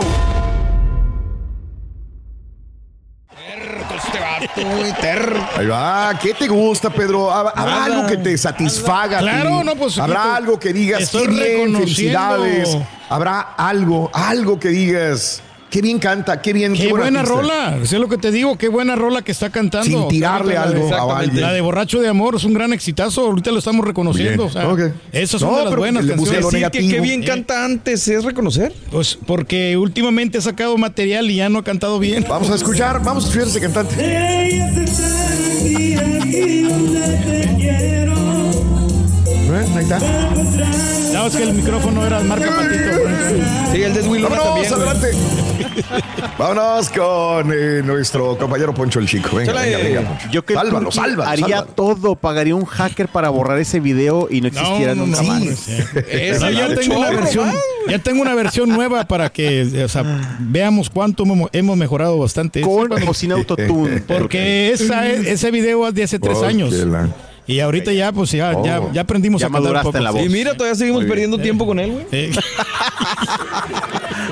Este 4.41 4.93
terro. 5.01 5.47
Ahí 5.55 5.67
va. 5.67 6.17
¿Qué 6.21 6.33
te 6.33 6.47
gusta, 6.47 6.89
Pedro? 6.89 7.29
¿Hab- 7.31 7.51
¿Habrá 7.55 7.71
Nada. 7.71 7.85
algo 7.85 8.07
que 8.07 8.17
te 8.17 8.37
satisfaga? 8.37 9.19
Claro, 9.19 9.63
no, 9.63 9.75
pues, 9.75 9.97
¿Habrá 9.99 10.35
algo 10.35 10.57
que 10.59 10.73
digas? 10.73 11.01
estoy 11.03 11.23
Qué 11.27 11.27
bien, 11.29 11.43
reconociendo. 11.73 11.79
felicidades. 11.79 12.77
¿Habrá 13.09 13.39
algo, 13.57 14.09
algo 14.13 14.59
que 14.59 14.69
digas? 14.69 15.41
Qué 15.69 15.81
bien 15.81 15.99
canta, 15.99 16.41
qué 16.41 16.53
bien. 16.53 16.73
Qué, 16.73 16.87
buen 16.87 17.01
buena 17.01 17.19
artista. 17.19 17.41
rola, 17.41 17.77
es 17.83 17.91
lo 17.91 18.07
que 18.07 18.17
te 18.17 18.31
digo, 18.31 18.57
qué 18.57 18.69
buena 18.69 18.95
rola 18.95 19.21
que 19.21 19.33
está 19.33 19.49
cantando. 19.49 19.85
Sin 19.85 20.07
tirarle 20.07 20.53
La 20.53 20.65
de- 20.67 20.81
algo 20.81 21.11
a 21.11 21.19
alguien. 21.19 21.41
La 21.41 21.51
de 21.51 21.59
Borracho 21.59 21.99
de 21.99 22.07
Amor 22.07 22.35
es 22.35 22.45
un 22.45 22.53
gran 22.53 22.71
exitazo, 22.71 23.25
ahorita 23.25 23.51
lo 23.51 23.59
estamos 23.59 23.85
reconociendo. 23.85 24.45
O 24.45 24.49
sea, 24.49 24.65
ok. 24.69 24.79
Esas 25.11 25.41
son 25.41 25.51
No, 25.51 25.57
de 25.59 25.65
las 25.65 25.75
buenas 25.75 26.05
canciones. 26.05 26.45
Decir 26.51 26.69
que 26.71 26.87
qué 26.87 27.01
bien 27.01 27.23
Eh. 27.23 27.25
canta 27.25 27.65
antes 27.65 28.07
es 28.07 28.23
reconocer. 28.23 28.73
Pues 28.91 29.19
porque 29.25 29.75
últimamente 29.75 30.37
ha 30.37 30.41
sacado 30.41 30.77
material 30.77 31.29
y 31.29 31.35
ya 31.35 31.49
no 31.49 31.59
ha 31.59 31.63
cantado 31.65 31.99
bien. 31.99 32.25
Vamos 32.29 32.49
a 32.49 32.55
escuchar, 32.55 33.03
vamos 33.03 33.25
a 33.25 33.27
escuchar 33.27 33.49
ese 33.49 33.59
cantante. 33.59 33.95
¿Eh? 33.99 34.63
Ahí 39.75 39.83
está. 39.83 39.99
No, 41.13 41.27
es 41.27 41.35
que 41.35 41.43
el 41.43 41.53
micrófono 41.53 42.05
era 42.05 42.19
marca 42.21 42.55
patito. 42.55 42.97
Sí, 43.73 43.83
el 43.83 43.93
de 43.93 44.01
Vámonos, 44.01 44.43
también. 44.43 44.73
güey. 44.73 45.46
Vámonos 46.37 46.89
con 46.89 47.51
eh, 47.53 47.81
nuestro 47.83 48.37
compañero 48.37 48.73
Poncho 48.73 48.99
el 48.99 49.07
Chico. 49.07 49.35
Venga, 49.35 49.53
Chale. 49.53 49.75
venga, 49.75 49.83
venga, 49.99 50.09
Poncho. 50.09 50.27
Yo 50.31 50.45
que 50.45 50.53
sálvalo, 50.53 50.91
sálvalo, 50.91 51.29
haría 51.29 51.45
sálvalo. 51.47 51.67
todo, 51.73 52.15
pagaría 52.15 52.55
un 52.55 52.65
hacker 52.65 53.07
para 53.07 53.29
borrar 53.29 53.59
ese 53.59 53.79
video 53.79 54.27
y 54.29 54.41
no 54.41 54.47
existiera 54.47 54.95
no, 54.95 55.05
nunca 55.05 55.21
no, 55.21 55.27
más. 55.33 55.67
ya 55.67 56.75
tengo 56.75 56.97
una 56.97 57.09
versión, 57.11 57.47
man. 57.47 57.55
ya 57.89 57.99
tengo 57.99 58.21
una 58.21 58.35
versión 58.35 58.69
nueva 58.69 59.05
para 59.05 59.29
que, 59.29 59.83
o 59.83 59.87
sea, 59.89 60.03
veamos 60.39 60.89
cuánto 60.89 61.23
hemos- 61.23 61.77
mejorado 61.77 62.17
bastante. 62.19 62.61
Con 62.61 62.87
Sí, 62.97 63.03
o 63.07 63.13
sin 63.13 63.31
autotune. 63.31 64.01
Porque 64.07 64.71
esa, 64.71 65.07
ese 65.09 65.51
video 65.51 65.87
es 65.87 65.93
de 65.93 66.03
hace 66.03 66.19
tres 66.19 66.37
Oh, 66.41 66.45
años. 66.45 66.73
Y 67.45 67.61
ahorita 67.61 67.93
ya, 67.93 68.11
pues 68.11 68.31
ya, 68.31 68.51
ya, 68.61 68.81
Oh. 68.81 68.91
ya 68.91 69.01
aprendimos 69.01 69.39
Ya 69.39 69.47
a 69.47 69.49
cantar 69.49 69.61
un 69.61 69.63
maduraste 69.75 69.87
poco. 69.87 69.97
en 69.99 70.03
la 70.03 70.11
voz. 70.11 70.21
Y 70.25 70.29
mira, 70.29 70.53
todavía 70.55 70.75
seguimos 70.75 71.05
perdiendo 71.05 71.37
tiempo 71.37 71.65
con 71.65 71.79
él, 71.79 71.91
güey. 71.91 72.05
Eh, 72.11 72.31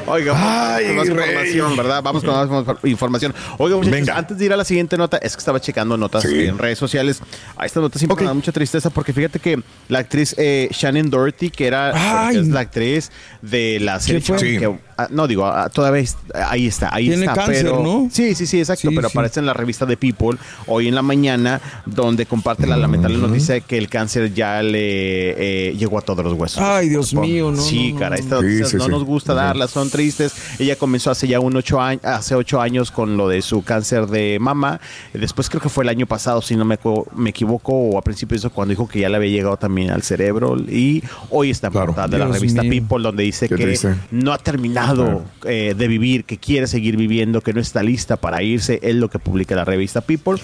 Oiga, 0.07 0.75
Ay, 0.75 0.85
con 0.87 0.95
más 0.97 1.07
rey. 1.07 1.17
información, 1.29 1.77
¿verdad? 1.77 2.03
Vamos 2.03 2.23
con 2.23 2.33
más 2.65 2.77
información. 2.83 3.33
Oiga, 3.57 3.75
muchachos, 3.75 3.99
Venga. 3.99 4.17
antes 4.17 4.37
de 4.37 4.45
ir 4.45 4.53
a 4.53 4.57
la 4.57 4.63
siguiente 4.63 4.97
nota, 4.97 5.17
es 5.17 5.35
que 5.35 5.39
estaba 5.39 5.59
checando 5.59 5.97
notas 5.97 6.21
Sí. 6.23 6.45
en 6.45 6.59
redes 6.59 6.77
sociales. 6.77 7.21
A 7.57 7.65
esta 7.65 7.79
nota 7.79 7.97
siempre 7.97 8.17
me 8.21 8.27
da 8.27 8.33
mucha 8.35 8.51
tristeza 8.51 8.91
porque 8.91 9.13
fíjate 9.13 9.39
que 9.39 9.61
la 9.87 9.99
actriz 9.99 10.35
eh, 10.37 10.69
Shannon 10.71 11.09
Doherty, 11.09 11.49
que 11.49 11.65
era 11.65 12.29
es 12.31 12.47
la 12.49 12.59
actriz 12.59 13.11
de 13.41 13.79
la 13.79 13.99
serie 13.99 14.21
que- 14.59 14.79
ah, 14.97 15.07
no 15.09 15.27
digo, 15.27 15.45
ah, 15.47 15.69
todavía 15.69 16.07
ahí 16.35 16.67
está, 16.67 16.93
ahí 16.93 17.07
Tiene 17.07 17.25
está, 17.25 17.33
cáncer, 17.45 17.63
pero 17.65 17.81
¿no? 17.83 18.07
sí, 18.11 18.35
sí, 18.35 18.45
sí, 18.45 18.59
exacto, 18.59 18.89
Sí, 18.89 18.95
pero 18.95 19.07
aparece 19.07 19.39
en 19.39 19.47
la 19.47 19.53
revista 19.53 19.85
de 19.87 19.97
People 19.97 20.37
hoy 20.67 20.87
en 20.87 20.93
la 20.95 21.01
mañana 21.01 21.59
donde 21.87 22.27
comparte 22.27 22.67
la 22.67 22.77
lamentable 22.77 23.17
noticia 23.17 23.55
de 23.55 23.61
que 23.61 23.77
el 23.79 23.89
cáncer 23.89 24.33
ya 24.35 24.61
le 24.61 25.69
eh, 25.69 25.75
llegó 25.75 25.97
a 25.97 26.01
todos 26.01 26.23
los 26.23 26.33
huesos. 26.33 26.61
Ay, 26.61 26.89
Dios 26.89 27.13
mío, 27.15 27.51
no, 27.51 27.59
Sí, 27.61 27.95
cara, 27.97 28.15
estas 28.17 28.43
noticias 28.43 28.73
no 28.75 28.87
nos 28.87 29.03
gusta 29.03 29.33
darlas, 29.33 29.71
son 29.71 29.89
tristes. 29.95 30.33
Ella 30.59 30.75
comenzó 30.75 31.11
hace 31.11 31.27
ya 31.27 31.39
un 31.39 31.55
ocho 31.55 31.79
años, 31.81 32.03
hace 32.03 32.35
ocho 32.35 32.61
años 32.61 32.91
con 32.91 33.17
lo 33.17 33.27
de 33.27 33.41
su 33.41 33.63
cáncer 33.63 34.07
de 34.07 34.37
mama. 34.39 34.79
Después 35.13 35.49
creo 35.49 35.61
que 35.61 35.69
fue 35.69 35.83
el 35.83 35.89
año 35.89 36.05
pasado, 36.05 36.41
si 36.41 36.55
no 36.55 36.65
me, 36.65 36.75
equivo- 36.75 37.07
me 37.15 37.29
equivoco, 37.29 37.73
o 37.73 37.97
a 37.97 38.01
principios 38.01 38.41
de 38.41 38.47
eso, 38.47 38.53
cuando 38.55 38.71
dijo 38.71 38.87
que 38.87 38.99
ya 38.99 39.09
le 39.09 39.15
había 39.17 39.31
llegado 39.31 39.57
también 39.57 39.91
al 39.91 40.03
cerebro. 40.03 40.57
Y 40.57 41.03
hoy 41.29 41.49
está 41.49 41.67
en 41.67 41.73
Claro. 41.73 41.87
portada 41.87 42.07
de 42.07 42.17
la 42.19 42.27
revista 42.27 42.61
mío. 42.61 42.71
People, 42.71 43.03
donde 43.03 43.23
dice 43.23 43.47
que 43.49 43.77
no 44.11 44.31
ha 44.33 44.37
terminado 44.37 45.23
eh, 45.45 45.73
de 45.77 45.87
vivir, 45.87 46.25
que 46.25 46.37
quiere 46.37 46.67
seguir 46.67 46.97
viviendo, 46.97 47.41
que 47.41 47.53
no 47.53 47.61
está 47.61 47.81
lista 47.83 48.17
para 48.17 48.41
irse. 48.43 48.79
Es 48.83 48.95
lo 48.95 49.09
que 49.09 49.19
publica 49.19 49.55
la 49.55 49.65
revista 49.65 50.01
People. 50.01 50.35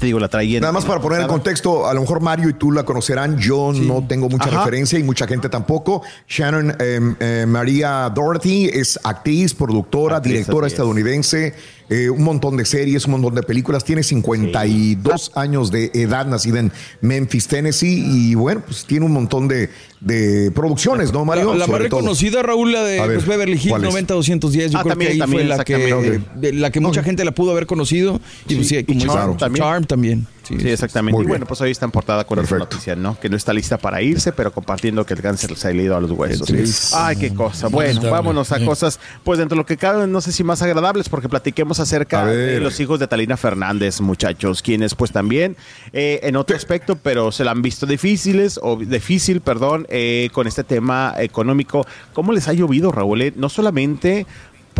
Te 0.00 0.06
digo, 0.06 0.18
la 0.18 0.28
traía. 0.28 0.56
en- 0.56 0.62
Nada 0.62 0.72
más 0.72 0.86
para 0.86 0.98
poner 0.98 1.20
en 1.20 1.28
contexto, 1.28 1.86
a 1.86 1.92
lo 1.92 2.00
mejor 2.00 2.20
Mario 2.20 2.48
y 2.48 2.54
tú 2.54 2.72
la 2.72 2.84
conocerán, 2.84 3.36
yo 3.36 3.70
no 3.74 4.02
tengo 4.08 4.30
mucha 4.30 4.48
Ajá. 4.48 4.60
referencia 4.60 4.98
y 4.98 5.02
mucha 5.02 5.26
gente 5.26 5.50
tampoco. 5.50 6.02
Shannon 6.26 6.74
eh, 6.80 7.00
eh, 7.20 7.44
María 7.46 8.10
Doherty 8.12 8.70
es 8.72 8.98
actriz, 9.04 9.52
productora, 9.52 10.16
Actriz, 10.16 10.32
directora 10.32 10.68
así 10.68 10.74
es. 10.74 10.78
Eh, 11.90 12.08
un 12.08 12.22
montón 12.22 12.56
de 12.56 12.64
series, 12.64 13.04
un 13.04 13.10
montón 13.12 13.34
de 13.34 13.42
películas, 13.42 13.84
tiene 13.84 14.02
52 14.02 15.32
años 15.34 15.70
de 15.70 15.90
edad, 15.94 16.24
nacida 16.26 16.60
en 16.60 16.72
Memphis, 17.00 17.48
Tennessee 17.48 18.04
y 18.06 18.34
bueno, 18.34 18.62
pues 18.64 18.84
tiene 18.84 19.04
un 19.06 19.12
montón 19.12 19.48
de, 19.48 19.68
de 20.00 20.50
producciones, 20.52 21.12
¿no, 21.12 21.24
Mario? 21.24 21.52
La, 21.52 21.58
la 21.60 21.66
más 21.66 21.80
reconocida, 21.80 22.42
Raúl, 22.42 22.72
la 22.72 22.84
de 22.84 23.00
ver, 23.00 23.14
pues, 23.14 23.26
Beverly 23.26 23.54
Hills 23.54 23.68
¿cuál 23.70 23.84
es? 23.84 23.94
90-210. 23.94 24.68
Yo 24.70 24.78
Ah, 24.78 24.82
creo 24.82 24.92
también, 24.92 25.08
que 25.08 25.12
ahí 25.14 25.18
también, 25.18 25.46
fue 25.48 25.56
la 25.56 25.64
que, 25.64 26.20
de 26.36 26.52
la 26.52 26.70
que 26.70 26.80
mucha 26.80 27.02
gente 27.02 27.24
la 27.24 27.32
pudo 27.32 27.50
haber 27.50 27.66
conocido. 27.66 28.20
Y, 28.48 28.54
pues, 28.56 28.68
sí, 28.68 28.76
y 28.78 28.84
como 28.84 29.00
Charm 29.14 29.36
también. 29.36 29.64
Charm 29.64 29.84
también. 29.84 30.26
Sí, 30.58 30.60
Sí, 30.60 30.68
exactamente. 30.70 31.16
Muy 31.16 31.24
y 31.24 31.28
bueno, 31.28 31.46
pues 31.46 31.60
hoy 31.60 31.70
está 31.70 31.84
en 31.86 31.90
portada 31.90 32.24
con 32.24 32.38
esta 32.38 32.58
noticia, 32.58 32.96
¿no? 32.96 33.18
Que 33.18 33.28
no 33.28 33.36
está 33.36 33.52
lista 33.52 33.78
para 33.78 34.02
irse, 34.02 34.32
pero 34.32 34.52
compartiendo 34.52 35.06
que 35.06 35.14
el 35.14 35.22
cáncer 35.22 35.56
se 35.56 35.68
ha 35.68 35.72
ido 35.72 35.96
a 35.96 36.00
los 36.00 36.10
huesos. 36.10 36.46
triste. 36.46 36.96
Ay, 36.98 37.16
qué 37.16 37.32
cosa. 37.34 37.68
Bueno, 37.68 38.00
vámonos 38.10 38.52
a 38.52 38.58
Sí. 38.58 38.64
cosas, 38.64 38.98
pues 39.24 39.38
dentro 39.38 39.54
de 39.56 39.60
lo 39.60 39.66
que 39.66 39.76
cabe, 39.76 40.06
no 40.06 40.20
sé 40.20 40.32
si 40.32 40.44
más 40.44 40.60
agradables, 40.62 41.08
porque 41.08 41.28
platiquemos 41.28 41.80
acerca 41.80 42.26
de 42.26 42.60
los 42.60 42.78
hijos 42.80 42.98
de 43.00 43.06
Talina 43.06 43.36
Fernández, 43.36 44.00
muchachos, 44.00 44.62
quienes 44.62 44.94
pues 44.94 45.12
también, 45.12 45.56
eh, 45.92 46.20
en 46.24 46.36
otro 46.36 46.56
aspecto, 46.56 46.96
pero 46.96 47.30
se 47.32 47.44
la 47.44 47.52
han 47.52 47.62
visto 47.62 47.86
difíciles, 47.86 48.58
o 48.62 48.76
difícil, 48.76 49.40
perdón, 49.40 49.86
eh, 49.88 50.28
con 50.32 50.46
este 50.46 50.64
tema 50.64 51.14
económico. 51.18 51.86
¿Cómo 52.12 52.32
les 52.32 52.48
ha 52.48 52.52
llovido, 52.52 52.90
Raúl? 52.92 53.22
Eh, 53.22 53.32
No 53.36 53.48
solamente 53.48 54.26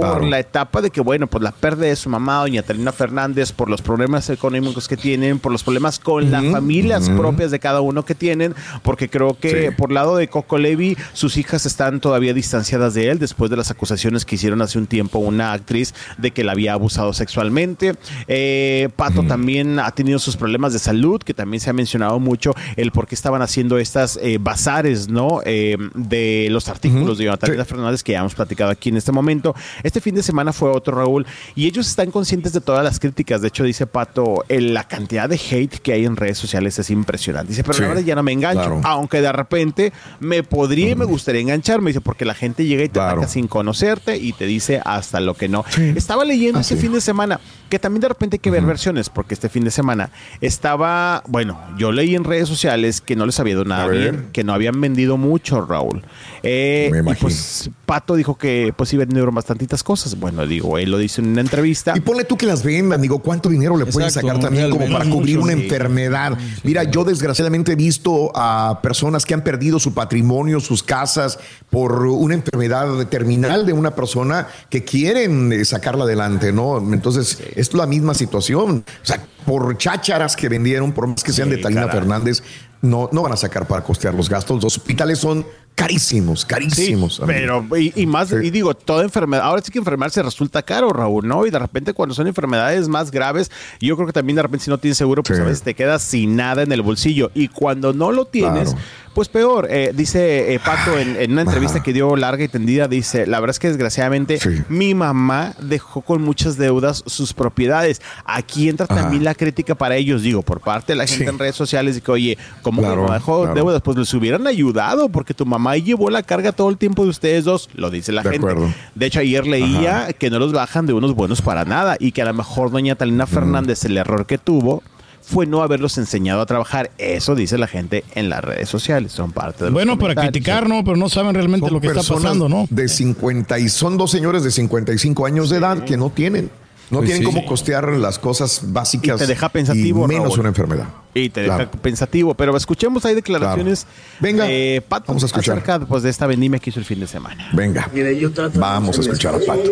por 0.00 0.10
Claro. 0.18 0.26
la 0.30 0.38
etapa 0.38 0.80
de 0.80 0.90
que, 0.90 1.00
bueno, 1.00 1.26
por 1.26 1.42
la 1.42 1.52
pérdida 1.52 1.86
de 1.86 1.96
su 1.96 2.08
mamá, 2.08 2.36
doña 2.38 2.62
Talina 2.62 2.92
Fernández, 2.92 3.52
por 3.52 3.68
los 3.68 3.82
problemas 3.82 4.28
económicos 4.30 4.88
que 4.88 4.96
tienen, 4.96 5.38
por 5.38 5.52
los 5.52 5.62
problemas 5.62 5.98
con 5.98 6.30
las 6.30 6.44
familias 6.46 7.08
propias 7.10 7.50
de 7.50 7.58
cada 7.58 7.80
uno 7.80 8.04
que 8.04 8.14
tienen, 8.14 8.54
porque 8.82 9.08
creo 9.08 9.34
que 9.38 9.68
Sí. 9.68 9.74
por 9.76 9.92
lado 9.92 10.16
de 10.16 10.28
Coco 10.28 10.58
Levi, 10.58 10.96
sus 11.12 11.36
hijas 11.36 11.66
están 11.66 12.00
todavía 12.00 12.32
distanciadas 12.34 12.94
de 12.94 13.10
él 13.10 13.18
después 13.18 13.50
de 13.50 13.56
las 13.56 13.70
acusaciones 13.70 14.24
que 14.24 14.36
hicieron 14.36 14.62
hace 14.62 14.78
un 14.78 14.86
tiempo 14.86 15.18
una 15.18 15.52
actriz 15.52 15.94
de 16.18 16.30
que 16.30 16.44
la 16.44 16.52
había 16.52 16.72
abusado 16.72 17.12
sexualmente. 17.12 17.94
Eh, 18.28 18.88
Pato 18.96 19.22
también 19.24 19.78
ha 19.78 19.90
tenido 19.92 20.18
sus 20.18 20.36
problemas 20.36 20.72
de 20.72 20.78
salud, 20.78 21.20
que 21.22 21.34
también 21.34 21.60
se 21.60 21.70
ha 21.70 21.72
mencionado 21.72 22.18
mucho 22.20 22.54
el 22.76 22.90
por 22.92 23.06
qué 23.06 23.14
estaban 23.14 23.42
haciendo 23.42 23.78
estas 23.78 24.18
eh, 24.22 24.38
bazares, 24.40 25.08
¿no? 25.08 25.40
Eh, 25.44 25.76
de 25.94 26.48
los 26.50 26.68
artículos 26.68 27.18
de 27.18 27.30
Talina 27.36 27.64
Fernández 27.64 28.02
que 28.02 28.12
ya 28.12 28.20
hemos 28.20 28.34
platicado 28.34 28.70
aquí 28.70 28.88
en 28.88 28.96
este 28.96 29.12
momento. 29.12 29.54
Este 29.90 30.00
fin 30.00 30.14
de 30.14 30.22
semana 30.22 30.52
fue 30.52 30.70
otro, 30.70 30.96
Raúl, 30.96 31.26
y 31.56 31.66
ellos 31.66 31.88
están 31.88 32.12
conscientes 32.12 32.52
de 32.52 32.60
todas 32.60 32.84
las 32.84 33.00
críticas. 33.00 33.40
De 33.42 33.48
hecho, 33.48 33.64
dice 33.64 33.88
Pato, 33.88 34.44
el- 34.48 34.72
la 34.72 34.84
cantidad 34.86 35.28
de 35.28 35.34
hate 35.34 35.80
que 35.80 35.92
hay 35.92 36.04
en 36.04 36.14
redes 36.14 36.38
sociales 36.38 36.78
es 36.78 36.90
impresionante. 36.90 37.48
Dice, 37.48 37.64
pero 37.64 37.74
Sí, 37.74 37.82
ahora 37.82 38.00
ya 38.00 38.14
no 38.14 38.22
me 38.22 38.30
engancho. 38.30 38.60
claro. 38.60 38.80
Aunque 38.84 39.20
de 39.20 39.32
repente 39.32 39.92
me 40.20 40.44
podría 40.44 40.90
y 40.90 40.94
me 40.94 41.06
gustaría 41.06 41.40
engancharme. 41.40 41.90
Dice, 41.90 42.00
porque 42.00 42.24
la 42.24 42.34
gente 42.34 42.64
llega 42.66 42.84
y 42.84 42.88
te 42.88 42.92
Claro. 43.00 43.18
ataca 43.18 43.26
sin 43.32 43.48
conocerte 43.48 44.16
y 44.16 44.32
te 44.32 44.46
dice 44.46 44.80
hasta 44.84 45.18
lo 45.18 45.34
que 45.34 45.48
no. 45.48 45.64
Estaba 45.96 46.24
leyendo 46.24 46.60
este 46.60 46.74
Así. 46.74 46.82
fin 46.84 46.92
de 46.92 47.00
semana 47.00 47.40
que 47.70 47.78
también 47.78 48.02
de 48.02 48.08
repente 48.08 48.34
hay 48.36 48.40
que 48.40 48.50
ver 48.50 48.62
versiones, 48.64 49.08
porque 49.08 49.32
este 49.34 49.48
fin 49.48 49.64
de 49.64 49.70
semana 49.70 50.10
estaba, 50.40 51.22
bueno, 51.28 51.58
yo 51.78 51.92
leí 51.92 52.14
en 52.14 52.24
redes 52.24 52.48
sociales 52.48 53.00
que 53.00 53.16
no 53.16 53.24
les 53.26 53.38
había 53.40 53.54
ido 53.54 53.64
nada 53.64 53.84
A 53.84 53.86
ver. 53.86 53.98
bien, 54.00 54.28
que 54.32 54.44
no 54.44 54.52
habían 54.52 54.80
vendido 54.80 55.16
mucho, 55.16 55.64
Raúl. 55.64 56.02
Eh, 56.42 56.88
Me 56.90 56.98
y 56.98 57.00
imagino. 57.00 57.20
pues 57.28 57.70
Pato 57.86 58.14
dijo 58.14 58.36
que 58.36 58.72
pues 58.76 58.92
a 58.92 58.96
vender 58.96 59.30
bastantitas 59.30 59.82
cosas. 59.82 60.18
Bueno, 60.18 60.46
digo, 60.46 60.78
él 60.78 60.90
lo 60.90 60.98
dice 60.98 61.20
en 61.20 61.28
una 61.28 61.40
entrevista. 61.40 61.92
Y 61.96 62.00
ponle 62.00 62.24
tú 62.24 62.36
que 62.36 62.46
las 62.46 62.62
vendan, 62.62 63.00
digo, 63.00 63.20
¿cuánto 63.20 63.48
dinero 63.48 63.76
le 63.76 63.86
pueden 63.86 64.10
sacar 64.10 64.38
también 64.40 64.70
como 64.70 64.88
para 64.90 65.04
cubrir 65.08 65.36
Mucho, 65.38 65.44
una 65.48 65.56
sí. 65.56 65.62
enfermedad? 65.64 66.36
Mira, 66.64 66.84
yo 66.84 67.04
desgraciadamente 67.04 67.72
he 67.72 67.76
visto 67.76 68.32
a 68.34 68.80
personas 68.82 69.24
que 69.24 69.34
han 69.34 69.42
perdido 69.42 69.78
su 69.78 69.94
patrimonio, 69.94 70.60
sus 70.60 70.82
casas, 70.82 71.38
por 71.68 72.04
una 72.06 72.34
enfermedad 72.34 73.06
terminal 73.08 73.64
de 73.66 73.72
una 73.72 73.94
persona 73.94 74.48
que 74.68 74.82
quieren 74.84 75.52
eh, 75.52 75.64
sacarla 75.64 76.04
adelante, 76.04 76.52
¿no? 76.52 76.78
Entonces, 76.92 77.40
es 77.60 77.72
la 77.74 77.86
misma 77.86 78.14
situación. 78.14 78.84
O 79.02 79.06
sea, 79.06 79.22
por 79.46 79.76
chácharas 79.78 80.36
que 80.36 80.48
vendieron, 80.48 80.92
por 80.92 81.06
más 81.06 81.22
que 81.22 81.32
sean 81.32 81.48
Sí, 81.50 81.56
de 81.56 81.62
Talina 81.62 81.82
caray. 81.86 81.98
Fernández, 82.00 82.42
no, 82.82 83.08
no 83.12 83.22
van 83.22 83.32
a 83.32 83.36
sacar 83.36 83.66
para 83.68 83.82
costear 83.84 84.14
los 84.14 84.28
gastos. 84.28 84.62
Los 84.62 84.76
hospitales 84.76 85.18
son 85.18 85.44
carísimos, 85.74 86.44
carísimos. 86.44 87.16
Sí, 87.16 87.22
pero 87.26 87.64
y, 87.78 87.92
y 88.02 88.06
más, 88.06 88.28
Sí. 88.28 88.36
y 88.42 88.50
digo, 88.50 88.74
toda 88.74 89.02
enfermedad, 89.02 89.44
ahora 89.46 89.62
sí 89.62 89.70
que 89.72 89.78
enfermarse 89.78 90.22
resulta 90.22 90.62
caro, 90.62 90.92
Raúl, 90.92 91.26
¿no? 91.26 91.46
Y 91.46 91.50
de 91.50 91.58
repente 91.58 91.94
cuando 91.94 92.14
son 92.14 92.26
enfermedades 92.26 92.88
más 92.88 93.10
graves, 93.10 93.50
yo 93.80 93.96
creo 93.96 94.06
que 94.06 94.12
también 94.12 94.36
de 94.36 94.42
repente 94.42 94.64
si 94.64 94.70
no 94.70 94.78
tienes 94.78 94.98
seguro, 94.98 95.22
pues 95.22 95.38
Sí. 95.38 95.42
a 95.42 95.46
veces 95.46 95.62
te 95.62 95.74
quedas 95.74 96.02
sin 96.02 96.36
nada 96.36 96.62
en 96.62 96.72
el 96.72 96.82
bolsillo. 96.82 97.30
Y 97.34 97.48
cuando 97.48 97.92
no 97.94 98.12
lo 98.12 98.26
tienes, 98.26 98.70
Claro. 98.70 98.84
Pues 99.14 99.28
peor. 99.28 99.66
Eh, 99.70 99.92
dice 99.94 100.54
eh, 100.54 100.60
Pato 100.64 100.98
en, 100.98 101.16
en 101.16 101.32
una 101.32 101.42
entrevista 101.42 101.82
que 101.82 101.92
dio 101.92 102.14
larga 102.16 102.44
y 102.44 102.48
tendida, 102.48 102.86
dice, 102.88 103.26
la 103.26 103.40
verdad 103.40 103.54
es 103.54 103.58
que 103.58 103.68
desgraciadamente 103.68 104.38
Sí. 104.38 104.62
mi 104.68 104.94
mamá 104.94 105.54
dejó 105.60 106.00
con 106.02 106.22
muchas 106.22 106.56
deudas 106.56 107.02
sus 107.06 107.32
propiedades. 107.34 108.00
Aquí 108.24 108.68
entra 108.68 108.86
también 108.86 109.24
la 109.24 109.34
crítica 109.34 109.74
para 109.74 109.96
ellos, 109.96 110.22
digo, 110.22 110.42
por 110.42 110.60
parte 110.60 110.92
de 110.92 110.96
la 110.96 111.06
gente 111.06 111.24
Sí. 111.24 111.30
en 111.30 111.38
redes 111.38 111.56
sociales, 111.56 111.96
de 111.96 112.00
que, 112.00 112.10
oye, 112.12 112.38
como 112.62 112.82
Claro, 112.82 113.06
que 113.06 113.12
dejó 113.14 113.40
claro. 113.42 113.54
deudas, 113.54 113.82
pues 113.82 113.96
les 113.98 114.14
hubieran 114.14 114.46
ayudado, 114.46 115.08
porque 115.08 115.34
tu 115.34 115.44
mamá 115.44 115.76
llevó 115.76 116.08
la 116.10 116.22
carga 116.22 116.52
todo 116.52 116.68
el 116.70 116.78
tiempo 116.78 117.02
de 117.04 117.10
ustedes 117.10 117.44
dos, 117.44 117.68
lo 117.74 117.90
dice 117.90 118.12
la 118.12 118.22
De 118.22 118.30
gente. 118.30 118.46
acuerdo. 118.46 118.72
De 118.94 119.06
hecho, 119.06 119.20
ayer 119.20 119.46
leía 119.46 120.12
que 120.12 120.30
no 120.30 120.38
los 120.38 120.52
bajan 120.52 120.86
de 120.86 120.92
unos 120.92 121.14
buenos 121.14 121.42
para 121.42 121.64
nada 121.64 121.96
y 121.98 122.12
que 122.12 122.22
a 122.22 122.26
lo 122.26 122.34
mejor 122.34 122.70
doña 122.70 122.94
Talina 122.94 123.26
Fernández, 123.26 123.84
el 123.84 123.96
error 123.96 124.26
que 124.26 124.38
tuvo 124.38 124.82
fue 125.30 125.46
no 125.46 125.62
haberlos 125.62 125.96
enseñado 125.98 126.40
a 126.40 126.46
trabajar. 126.46 126.90
Eso 126.98 127.34
dice 127.34 127.56
la 127.56 127.66
gente 127.68 128.04
en 128.14 128.28
las 128.28 128.42
redes 128.42 128.68
sociales. 128.68 129.12
Son 129.12 129.32
parte 129.32 129.64
de 129.64 129.70
los 129.70 129.74
Bueno, 129.74 129.98
para 129.98 130.14
criticar, 130.14 130.68
¿no? 130.68 130.82
Pero 130.84 130.96
no 130.96 131.08
saben 131.08 131.34
realmente 131.34 131.66
Son 131.66 131.74
lo 131.74 131.80
que 131.80 131.86
está 131.86 132.02
pasando, 132.02 132.48
¿no? 132.48 132.66
De 132.70 132.88
50 132.88 133.58
y 133.60 133.68
son 133.68 133.96
dos 133.96 134.10
señores 134.10 134.42
de 134.42 134.50
55 134.50 135.24
años 135.26 135.50
de 135.50 135.58
edad 135.58 135.84
que 135.84 135.96
no 135.96 136.10
tienen, 136.10 136.50
no 136.90 136.98
Pues 136.98 137.10
tienen 137.10 137.26
sí. 137.26 137.32
cómo 137.32 137.46
costear 137.46 137.88
las 137.92 138.18
cosas 138.18 138.60
básicas. 138.64 139.16
Y 139.16 139.24
te 139.24 139.26
deja 139.28 139.48
pensativo, 139.48 140.04
y 140.04 140.08
menos 140.08 140.24
Raúl. 140.30 140.40
una 140.40 140.48
enfermedad. 140.48 140.86
Y 141.12 141.28
te 141.30 141.40
deja 141.42 141.56
Claro. 141.56 141.70
pensativo. 141.82 142.34
Pero 142.34 142.56
escuchemos 142.56 143.04
ahí 143.04 143.14
declaraciones. 143.14 143.86
Venga, 144.20 144.46
eh, 144.50 144.80
Pato, 144.86 145.06
vamos 145.08 145.24
a 145.24 145.26
escuchar. 145.26 145.54
Acerca 145.58 145.80
pues, 145.86 146.02
de 146.04 146.10
esta 146.10 146.26
vendimia 146.26 146.58
que 146.60 146.70
hizo 146.70 146.78
el 146.78 146.86
fin 146.86 147.00
de 147.00 147.06
semana. 147.08 147.48
Venga. 147.52 147.90
Mire, 147.92 148.16
yo 148.18 148.30
trato 148.32 148.50
de 148.52 148.58
Vamos 148.60 148.96
a 148.98 149.00
escuchar 149.00 149.34
a. 149.34 149.38
Pato. 149.40 149.70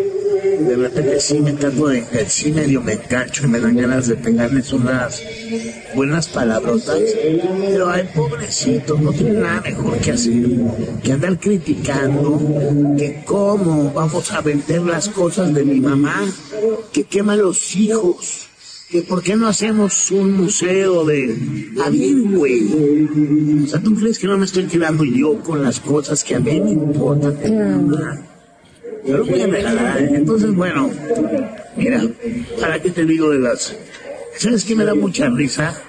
De 0.59 0.75
repente 0.75 1.19
sí 1.21 1.39
me 1.39 1.53
trato 1.53 1.87
de, 1.87 2.01
de- 2.01 2.29
sí 2.29 2.51
medio 2.51 2.81
me 2.81 2.93
engancho 2.93 3.45
y 3.45 3.47
me 3.47 3.59
dan 3.61 3.75
ganas 3.77 4.07
de 4.07 4.15
pegarles 4.15 4.71
unas 4.73 5.21
buenas 5.95 6.27
palabrotas. 6.27 6.97
Pero 7.61 7.89
ay, 7.89 8.09
pobrecito, 8.13 8.97
no 8.99 9.11
tiene 9.13 9.39
nada 9.39 9.61
mejor 9.61 9.97
que 9.99 10.11
hacer 10.11 10.33
que 11.01 11.13
andar 11.13 11.39
criticando 11.39 12.37
que 12.97 13.23
cómo 13.25 13.91
vamos 13.93 14.31
a 14.33 14.41
vender 14.41 14.81
las 14.81 15.07
cosas 15.09 15.53
de 15.53 15.63
mi 15.63 15.79
mamá, 15.79 16.21
que 16.91 17.05
quema 17.05 17.35
los 17.37 17.75
hijos. 17.77 18.48
Que 18.89 19.03
por 19.03 19.21
qué 19.21 19.35
no 19.35 19.47
hacemos 19.47 20.09
un 20.09 20.33
museo 20.33 21.05
de... 21.05 21.37
A 21.83 21.89
güey. 21.89 23.63
O 23.63 23.67
sea, 23.67 23.79
¿tú 23.81 23.93
crees 23.95 24.17
que 24.17 24.25
no 24.25 24.37
me 24.37 24.45
estoy 24.45 24.65
quedando 24.65 25.03
yo 25.03 25.39
con 25.41 25.61
las 25.61 25.79
cosas 25.79 26.23
que 26.23 26.35
a 26.35 26.39
mí 26.39 26.59
me 26.59 26.71
importan? 26.71 27.37
Yo 29.05 29.17
lo 29.17 29.25
voy 29.25 29.41
a 29.41 29.47
regalar. 29.47 30.01
Entonces, 30.01 30.53
bueno, 30.55 30.89
mira, 31.77 32.03
¿para 32.59 32.81
qué 32.81 32.89
te 32.89 33.05
digo 33.05 33.29
de 33.29 33.39
las... 33.39 33.75
¿Sabes 34.37 34.65
qué 34.65 34.75
me 34.75 34.85
da 34.85 34.95
mucha 34.95 35.29
risa? 35.29 35.79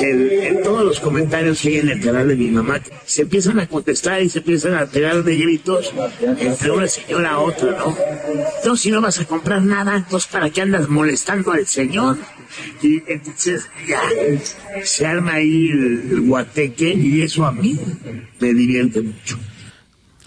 El- 0.00 0.30
en 0.32 0.62
todos 0.62 0.84
los 0.84 1.00
comentarios 1.00 1.60
que 1.60 1.68
hay 1.68 1.76
en 1.78 1.88
el 1.88 2.00
canal 2.02 2.28
de 2.28 2.36
mi 2.36 2.48
mamá, 2.50 2.80
se 3.04 3.22
empiezan 3.22 3.58
a 3.60 3.66
contestar 3.66 4.22
y 4.22 4.28
se 4.28 4.38
empiezan 4.38 4.74
a 4.74 4.86
pegar 4.86 5.22
de 5.24 5.36
gritos 5.36 5.92
entre 6.38 6.70
una 6.70 6.86
señora 6.88 7.30
a 7.32 7.38
otra, 7.38 7.70
¿no? 7.72 7.96
Entonces, 8.58 8.82
si 8.82 8.90
no 8.90 9.00
vas 9.00 9.18
a 9.20 9.24
comprar 9.24 9.62
nada, 9.62 9.96
entonces, 9.96 10.28
¿para 10.30 10.50
qué 10.50 10.62
andas 10.62 10.88
molestando 10.88 11.52
al 11.52 11.66
señor? 11.66 12.18
Y 12.82 13.02
entonces, 13.06 13.68
ya, 13.88 14.00
se 14.84 15.06
arma 15.06 15.34
ahí 15.34 15.68
el, 15.68 16.08
el 16.10 16.20
guateque 16.22 16.92
y 16.94 17.22
eso 17.22 17.44
a 17.44 17.52
mí 17.52 17.78
me 18.40 18.52
divierte 18.54 19.02
mucho. 19.02 19.38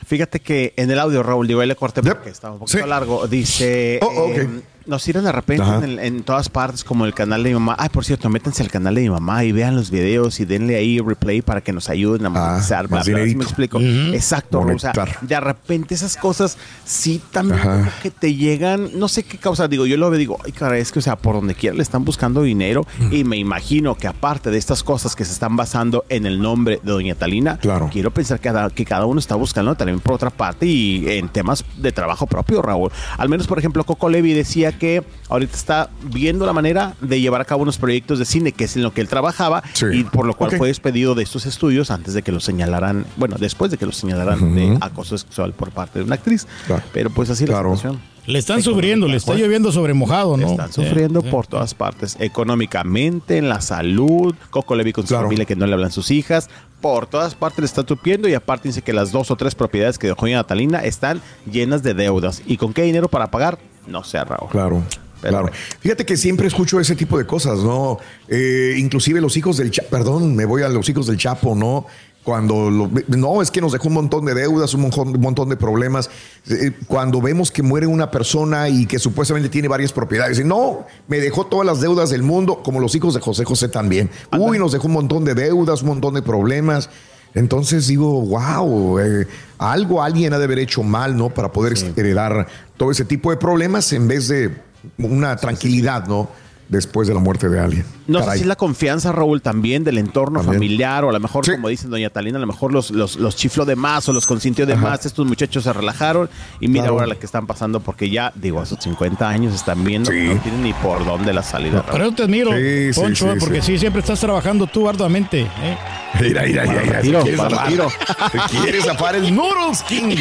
Fíjate 0.05 0.39
que 0.39 0.73
en 0.75 0.89
el 0.89 0.97
audio, 0.99 1.21
Raúl, 1.21 1.47
digo, 1.47 1.59
ahí 1.61 1.67
le 1.67 1.75
corté 1.75 2.01
porque 2.01 2.29
estaba 2.31 2.53
un 2.53 2.59
poquito 2.61 2.85
largo. 2.87 3.27
Dice, 3.27 3.99
Oh, 4.01 4.31
eh, 4.35 4.47
nos 4.89 5.03
tiran 5.03 5.23
de 5.23 5.31
repente 5.31 5.63
en, 5.83 5.99
en 5.99 6.23
todas 6.23 6.49
partes, 6.49 6.83
como 6.83 7.05
el 7.05 7.13
canal 7.13 7.43
de 7.43 7.49
mi 7.49 7.53
mamá. 7.55 7.75
Ay, 7.79 7.89
por 7.89 8.03
cierto, 8.05 8.27
métanse 8.29 8.63
al 8.63 8.69
canal 8.71 8.95
de 8.95 9.01
mi 9.01 9.09
mamá 9.09 9.43
y 9.43 9.51
vean 9.51 9.75
los 9.75 9.91
videos 9.91 10.39
y 10.39 10.45
denle 10.45 10.75
ahí 10.75 10.99
replay 10.99 11.41
para 11.41 11.61
que 11.61 11.71
nos 11.71 11.89
ayuden 11.89 12.25
a 12.25 12.29
monetizar. 12.29 12.87
bla, 12.87 12.97
Ah, 12.97 12.99
más 12.99 13.05
bla, 13.05 13.05
¿sí 13.05 13.11
dinerito. 13.11 13.37
me 13.37 13.43
explico? 13.45 13.79
Exacto, 13.79 14.59
Raúl, 14.61 14.75
o 14.75 14.79
sea, 14.79 14.93
Monetizar. 14.95 15.27
de 15.27 15.39
repente 15.39 15.93
esas 15.95 16.17
cosas 16.17 16.57
sí 16.85 17.21
también 17.31 17.59
Ajá. 17.59 17.77
como 17.77 17.91
que 18.01 18.11
te 18.11 18.33
llegan, 18.35 18.89
no 18.99 19.07
sé 19.07 19.23
qué 19.23 19.37
causa, 19.37 19.67
digo, 19.67 19.85
yo 19.85 19.97
lo 19.97 20.09
veo, 20.09 20.17
digo, 20.19 20.37
ay, 20.43 20.51
caray, 20.51 20.81
es 20.81 20.91
que, 20.91 20.99
o 20.99 21.01
sea, 21.01 21.15
por 21.15 21.35
donde 21.35 21.55
quiera 21.55 21.75
le 21.75 21.83
están 21.83 22.03
buscando 22.03 22.41
dinero 22.41 22.85
Mm. 22.99 23.13
y 23.13 23.23
me 23.23 23.37
imagino 23.37 23.95
que 23.95 24.07
aparte 24.07 24.49
de 24.51 24.57
estas 24.57 24.83
cosas 24.83 25.15
que 25.15 25.23
se 25.25 25.31
están 25.33 25.55
basando 25.55 26.03
en 26.09 26.25
el 26.25 26.41
nombre 26.41 26.79
de 26.83 26.91
Doña 26.91 27.15
Talina, 27.15 27.59
quiero 27.91 28.11
pensar 28.11 28.39
que 28.39 28.49
cada, 28.49 28.69
que 28.69 28.85
cada 28.85 29.05
uno 29.05 29.19
está 29.19 29.35
buscando 29.35 29.75
también 29.75 29.99
por 29.99 30.13
otra 30.13 30.29
parte 30.29 30.65
y 30.65 31.05
en 31.09 31.29
temas 31.29 31.63
de 31.77 31.91
trabajo 31.91 32.25
propio, 32.27 32.61
Raúl. 32.61 32.91
Al 33.17 33.29
menos, 33.29 33.45
por 33.47 33.59
ejemplo, 33.59 33.83
Coco 33.83 34.09
Levi 34.09 34.33
decía 34.33 34.71
que 34.79 35.03
ahorita 35.29 35.55
está 35.55 35.89
viendo 36.01 36.45
la 36.45 36.53
manera 36.53 36.95
de 37.01 37.21
llevar 37.21 37.41
a 37.41 37.45
cabo 37.45 37.61
unos 37.61 37.77
proyectos 37.77 38.17
de 38.17 38.25
cine, 38.25 38.51
que 38.51 38.63
es 38.63 38.75
en 38.75 38.83
lo 38.83 38.93
que 38.93 39.01
él 39.01 39.07
trabajaba, 39.07 39.61
y 39.91 40.03
por 40.05 40.25
lo 40.25 40.35
cual 40.35 40.57
fue 40.57 40.69
despedido 40.69 41.13
de 41.13 41.23
estos 41.23 41.45
estudios 41.45 41.91
antes 41.91 42.13
de 42.13 42.23
que 42.23 42.31
lo 42.31 42.39
señalaran, 42.39 43.05
bueno, 43.17 43.35
después 43.39 43.69
de 43.69 43.77
que 43.77 43.85
lo 43.85 43.91
señalaran 43.91 44.55
de 44.55 44.77
acoso 44.81 45.17
sexual 45.17 45.53
por 45.53 45.71
parte 45.71 45.99
de 45.99 46.05
una 46.05 46.15
actriz. 46.15 46.47
Pero 46.93 47.11
pues 47.11 47.29
así 47.29 47.45
la 47.45 47.57
situación. 47.57 47.99
Le 48.25 48.37
están 48.37 48.61
sufriendo, 48.61 49.07
le 49.07 49.17
está 49.17 49.33
lloviendo 49.33 49.71
sobre 49.71 49.95
mojado, 49.95 50.37
¿no? 50.37 50.51
Están 50.51 50.71
sufriendo 50.71 51.23
por 51.23 51.47
todas 51.47 51.73
partes, 51.73 52.15
económicamente, 52.19 53.37
en 53.37 53.49
la 53.49 53.59
salud, 53.59 54.35
Coco 54.51 54.75
Levi 54.75 54.93
con 54.93 55.07
su 55.07 55.15
familia 55.15 55.45
que 55.45 55.55
no 55.55 55.65
le 55.65 55.73
hablan 55.73 55.91
sus 55.91 56.11
hijas, 56.11 56.47
por 56.79 57.07
todas 57.07 57.35
partes 57.35 57.59
le 57.59 57.65
están 57.65 57.87
sufriendo 57.87 58.29
y 58.29 58.33
aparte 58.33 58.69
dice 58.69 58.81
que 58.81 58.93
las 58.93 59.11
dos 59.11 59.31
o 59.31 59.35
tres 59.35 59.55
propiedades 59.55 59.97
que 59.97 60.07
dejó 60.07 60.27
Natalina 60.27 60.79
están 60.79 61.21
llenas 61.51 61.83
de 61.83 61.93
deudas. 61.93 62.41
¿Y 62.45 62.57
con 62.57 62.73
qué 62.73 62.83
dinero 62.83 63.09
para 63.09 63.31
pagar? 63.31 63.57
No 63.89 64.03
sé, 64.03 64.23
Raúl. 64.23 64.49
Claro. 64.49 64.83
Claro. 65.21 65.49
Fíjate 65.81 66.05
que 66.05 66.15
siempre 66.15 66.47
escucho 66.47 66.79
ese 66.79 66.95
tipo 66.95 67.17
de 67.17 67.25
cosas, 67.25 67.59
¿no? 67.59 67.97
Eh, 68.29 68.75
inclusive 68.77 69.19
los 69.19 69.35
hijos 69.35 69.57
del 69.57 69.69
Chapo, 69.69 69.89
perdón, 69.89 70.33
me 70.33 70.45
voy 70.45 70.61
a 70.61 70.69
los 70.69 70.87
hijos 70.87 71.07
del 71.07 71.17
Chapo, 71.17 71.55
¿no? 71.55 71.85
Cuando 72.23 72.69
lo- 72.69 72.89
no, 73.07 73.41
es 73.41 73.51
que 73.51 73.59
nos 73.59 73.73
dejó 73.73 73.89
un 73.89 73.95
montón 73.95 74.23
de 74.23 74.33
deudas, 74.33 74.73
un 74.75 74.81
montón, 74.81 75.09
un 75.09 75.19
montón 75.19 75.49
de 75.49 75.57
problemas. 75.57 76.09
Eh, 76.49 76.71
cuando 76.87 77.19
vemos 77.21 77.51
que 77.51 77.61
muere 77.63 77.85
una 77.85 78.09
persona 78.11 78.69
y 78.69 78.85
que 78.85 78.97
supuestamente 78.97 79.49
tiene 79.49 79.67
varias 79.67 79.91
propiedades, 79.91 80.39
y 80.39 80.43
no, 80.45 80.85
me 81.09 81.19
dejó 81.19 81.45
todas 81.47 81.65
las 81.65 81.81
deudas 81.81 82.09
del 82.11 82.23
mundo, 82.23 82.61
como 82.63 82.79
los 82.79 82.95
hijos 82.95 83.13
de 83.13 83.19
José 83.19 83.43
José 83.43 83.67
también. 83.67 84.09
Uy, 84.37 84.57
nos 84.57 84.71
dejó 84.71 84.87
un 84.87 84.93
montón 84.93 85.25
de 85.25 85.33
deudas, 85.33 85.81
un 85.81 85.89
montón 85.89 86.13
de 86.13 86.21
problemas. 86.21 86.89
Entonces 87.33 87.87
digo, 87.87 88.21
wow, 88.21 88.99
eh, 88.99 89.27
algo 89.57 90.01
alguien 90.01 90.33
ha 90.33 90.39
de 90.39 90.45
haber 90.45 90.59
hecho 90.59 90.83
mal, 90.83 91.15
¿no? 91.15 91.29
Para 91.29 91.51
poder 91.51 91.73
heredar 91.95 92.47
todo 92.77 92.91
ese 92.91 93.05
tipo 93.05 93.31
de 93.31 93.37
problemas 93.37 93.93
en 93.93 94.07
vez 94.07 94.27
de 94.27 94.55
una 94.97 95.35
tranquilidad, 95.35 96.07
¿no? 96.07 96.29
Después 96.69 97.07
de 97.07 97.15
la 97.15 97.19
muerte 97.19 97.49
de 97.49 97.59
alguien. 97.59 97.83
No 98.07 98.19
Caray. 98.19 98.31
sé 98.33 98.37
si 98.37 98.41
es 98.43 98.47
la 98.47 98.55
confianza, 98.55 99.11
Raúl, 99.11 99.41
también 99.41 99.83
del 99.83 99.97
entorno 99.97 100.43
familiar, 100.43 101.03
o 101.03 101.09
a 101.09 101.13
lo 101.13 101.19
mejor, 101.19 101.43
como 101.51 101.67
dicen 101.67 101.89
doña 101.89 102.09
Talina, 102.11 102.37
a 102.37 102.41
lo 102.41 102.45
mejor 102.47 102.71
los, 102.71 102.91
los, 102.91 103.15
los 103.15 103.35
chifló 103.35 103.65
de 103.65 103.75
más 103.75 104.07
o 104.07 104.13
los 104.13 104.27
consintió 104.27 104.65
de 104.67 104.73
Ajá. 104.73 104.81
más, 104.89 105.05
estos 105.05 105.25
muchachos 105.25 105.63
se 105.63 105.73
relajaron 105.73 106.29
y 106.59 106.67
mira 106.67 106.83
Claro. 106.83 106.93
ahora 106.95 107.07
la 107.07 107.15
que 107.15 107.25
están 107.25 107.47
pasando 107.47 107.79
porque 107.79 108.09
ya, 108.11 108.31
digo, 108.35 108.61
a 108.61 108.65
sus 108.67 108.77
50 108.79 109.27
años 109.27 109.53
están 109.55 109.83
viendo 109.83 110.11
que 110.11 110.23
no 110.35 110.41
tienen 110.41 110.61
ni 110.63 110.73
por 110.73 111.03
dónde 111.05 111.33
la 111.33 111.41
salida. 111.43 111.83
Pero 111.91 112.05
yo 112.05 112.13
te 112.15 112.23
admiro, 112.23 112.51
Sí, 112.51 112.91
Poncho, 112.99 113.33
sí, 113.33 113.39
porque 113.39 113.61
sí. 113.63 113.77
siempre 113.79 114.01
estás 114.01 114.19
trabajando 114.19 114.67
tú 114.67 114.87
arduamente. 114.87 115.41
¿eh? 115.41 115.77
Mira, 116.21 116.43
mira, 116.43 116.63
mira, 116.65 116.81
mira. 116.83 117.01
Tiro, 117.01 117.19
te 117.23 117.23
quieres 117.31 117.41
para 117.41 117.67
tiro. 117.67 117.87
Te 118.31 118.57
quieres 118.61 118.85
zafar 118.85 119.15
el 119.15 119.35
Noodles 119.35 119.81
King. 119.83 120.15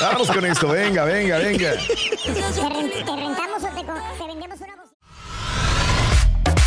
Vamos 0.00 0.30
con 0.30 0.44
esto, 0.44 0.68
venga, 0.68 1.04
venga, 1.04 1.38
venga. 1.38 1.70
¿Te, 1.72 2.34
ren- 2.34 2.90
te 2.90 3.16
rentamos 3.16 3.64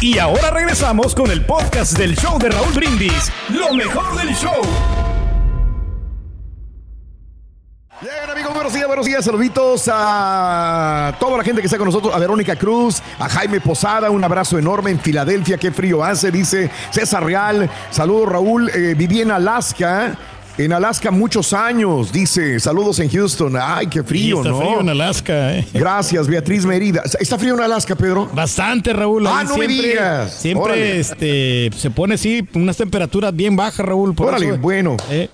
Y 0.03 0.19
ahora 0.19 0.51
regresamos 0.51 1.15
con 1.15 1.31
el 1.31 1.45
podcast 1.45 1.97
del 1.97 2.13
show 2.17 2.37
de 2.37 2.49
Raúl 2.49 2.73
Brindis. 2.73 3.31
Lo 3.47 3.73
mejor 3.73 4.17
del 4.17 4.35
show. 4.35 4.61
Bien, 8.01 8.29
amigos, 8.29 8.53
buenos 8.53 8.73
días, 8.73 8.85
buenos 8.85 9.05
días. 9.05 9.23
Saluditos 9.23 9.89
a 9.89 11.15
toda 11.21 11.37
la 11.37 11.43
gente 11.45 11.61
que 11.61 11.67
está 11.67 11.77
con 11.77 11.85
nosotros, 11.85 12.13
a 12.13 12.19
Verónica 12.19 12.57
Cruz, 12.57 13.01
a 13.17 13.29
Jaime 13.29 13.61
Posada, 13.61 14.11
un 14.11 14.21
abrazo 14.21 14.59
enorme 14.59 14.91
en 14.91 14.99
Filadelfia, 14.99 15.57
qué 15.57 15.71
frío 15.71 16.03
hace, 16.03 16.31
dice 16.31 16.69
César 16.91 17.23
Real. 17.23 17.69
Saludos, 17.89 18.27
Raúl. 18.27 18.69
Eh, 18.71 18.95
viví 18.97 19.21
en 19.21 19.31
Alaska. 19.31 20.17
En 20.55 20.71
Alaska 20.71 21.09
muchos 21.09 21.51
años, 21.51 22.11
dice. 22.11 22.59
Saludos 22.59 22.99
en 22.99 23.09
Houston. 23.09 23.55
Ay, 23.59 23.87
qué 23.87 24.03
frío, 24.03 24.35
Sí, 24.35 24.41
está 24.41 24.49
¿no? 24.51 24.57
frío 24.59 24.81
en 24.81 24.89
Alaska, 24.89 25.55
¿eh? 25.57 25.67
Gracias, 25.73 26.27
Beatriz 26.27 26.63
Merida. 26.63 27.01
¿Está 27.19 27.39
frío 27.39 27.55
en 27.55 27.61
Alaska, 27.61 27.95
Pedro? 27.95 28.29
Bastante, 28.33 28.93
Raúl. 28.93 29.25
Ah, 29.25 29.43
no 29.43 29.57
me 29.57 29.65
siempre, 29.65 29.87
digas. 29.89 30.33
Siempre 30.33 30.63
Órale. 30.63 30.99
este, 30.99 31.71
se 31.75 31.89
pone 31.89 32.13
así, 32.15 32.47
unas 32.53 32.77
temperaturas 32.77 33.35
bien 33.35 33.55
bajas, 33.55 33.83
Raúl. 33.83 34.13
por 34.13 34.27
Órale, 34.27 34.49
eso- 34.49 34.57
bueno. 34.59 34.95
Eh. 35.09 35.27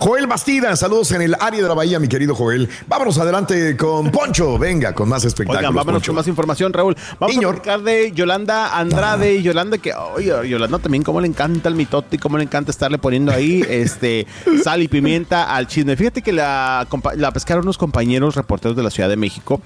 Joel 0.00 0.28
Bastida, 0.28 0.76
saludos 0.76 1.10
en 1.10 1.22
el 1.22 1.34
área 1.40 1.60
de 1.60 1.66
la 1.66 1.74
bahía, 1.74 1.98
mi 1.98 2.06
querido 2.06 2.32
Joel. 2.32 2.68
Vámonos 2.86 3.18
adelante 3.18 3.76
con 3.76 4.12
Poncho. 4.12 4.56
Venga, 4.56 4.94
con 4.94 5.08
más 5.08 5.24
espectáculos. 5.24 5.58
Oigan, 5.58 5.74
vámonos 5.74 6.00
Poncho. 6.00 6.12
con 6.12 6.16
más 6.16 6.28
información, 6.28 6.72
Raúl. 6.72 6.96
Vamos 7.18 7.36
a 7.66 7.78
de 7.78 8.12
Yolanda 8.12 8.78
Andrade. 8.78 9.34
Y 9.34 9.42
Yolanda, 9.42 9.76
que, 9.78 9.92
oye, 9.92 10.32
a 10.32 10.44
Yolanda 10.44 10.78
también, 10.78 11.02
cómo 11.02 11.20
le 11.20 11.26
encanta 11.26 11.68
el 11.68 11.74
mitote 11.74 12.14
y 12.14 12.18
cómo 12.20 12.38
le 12.38 12.44
encanta 12.44 12.70
estarle 12.70 12.98
poniendo 12.98 13.32
ahí 13.32 13.64
este 13.68 14.28
sal 14.62 14.82
y 14.82 14.88
pimienta 14.88 15.52
al 15.52 15.66
chisme. 15.66 15.96
Fíjate 15.96 16.22
que 16.22 16.32
la, 16.32 16.86
la 17.16 17.32
pescaron 17.32 17.64
unos 17.64 17.76
compañeros 17.76 18.36
reporteros 18.36 18.76
de 18.76 18.84
la 18.84 18.90
Ciudad 18.90 19.08
de 19.08 19.16
México. 19.16 19.60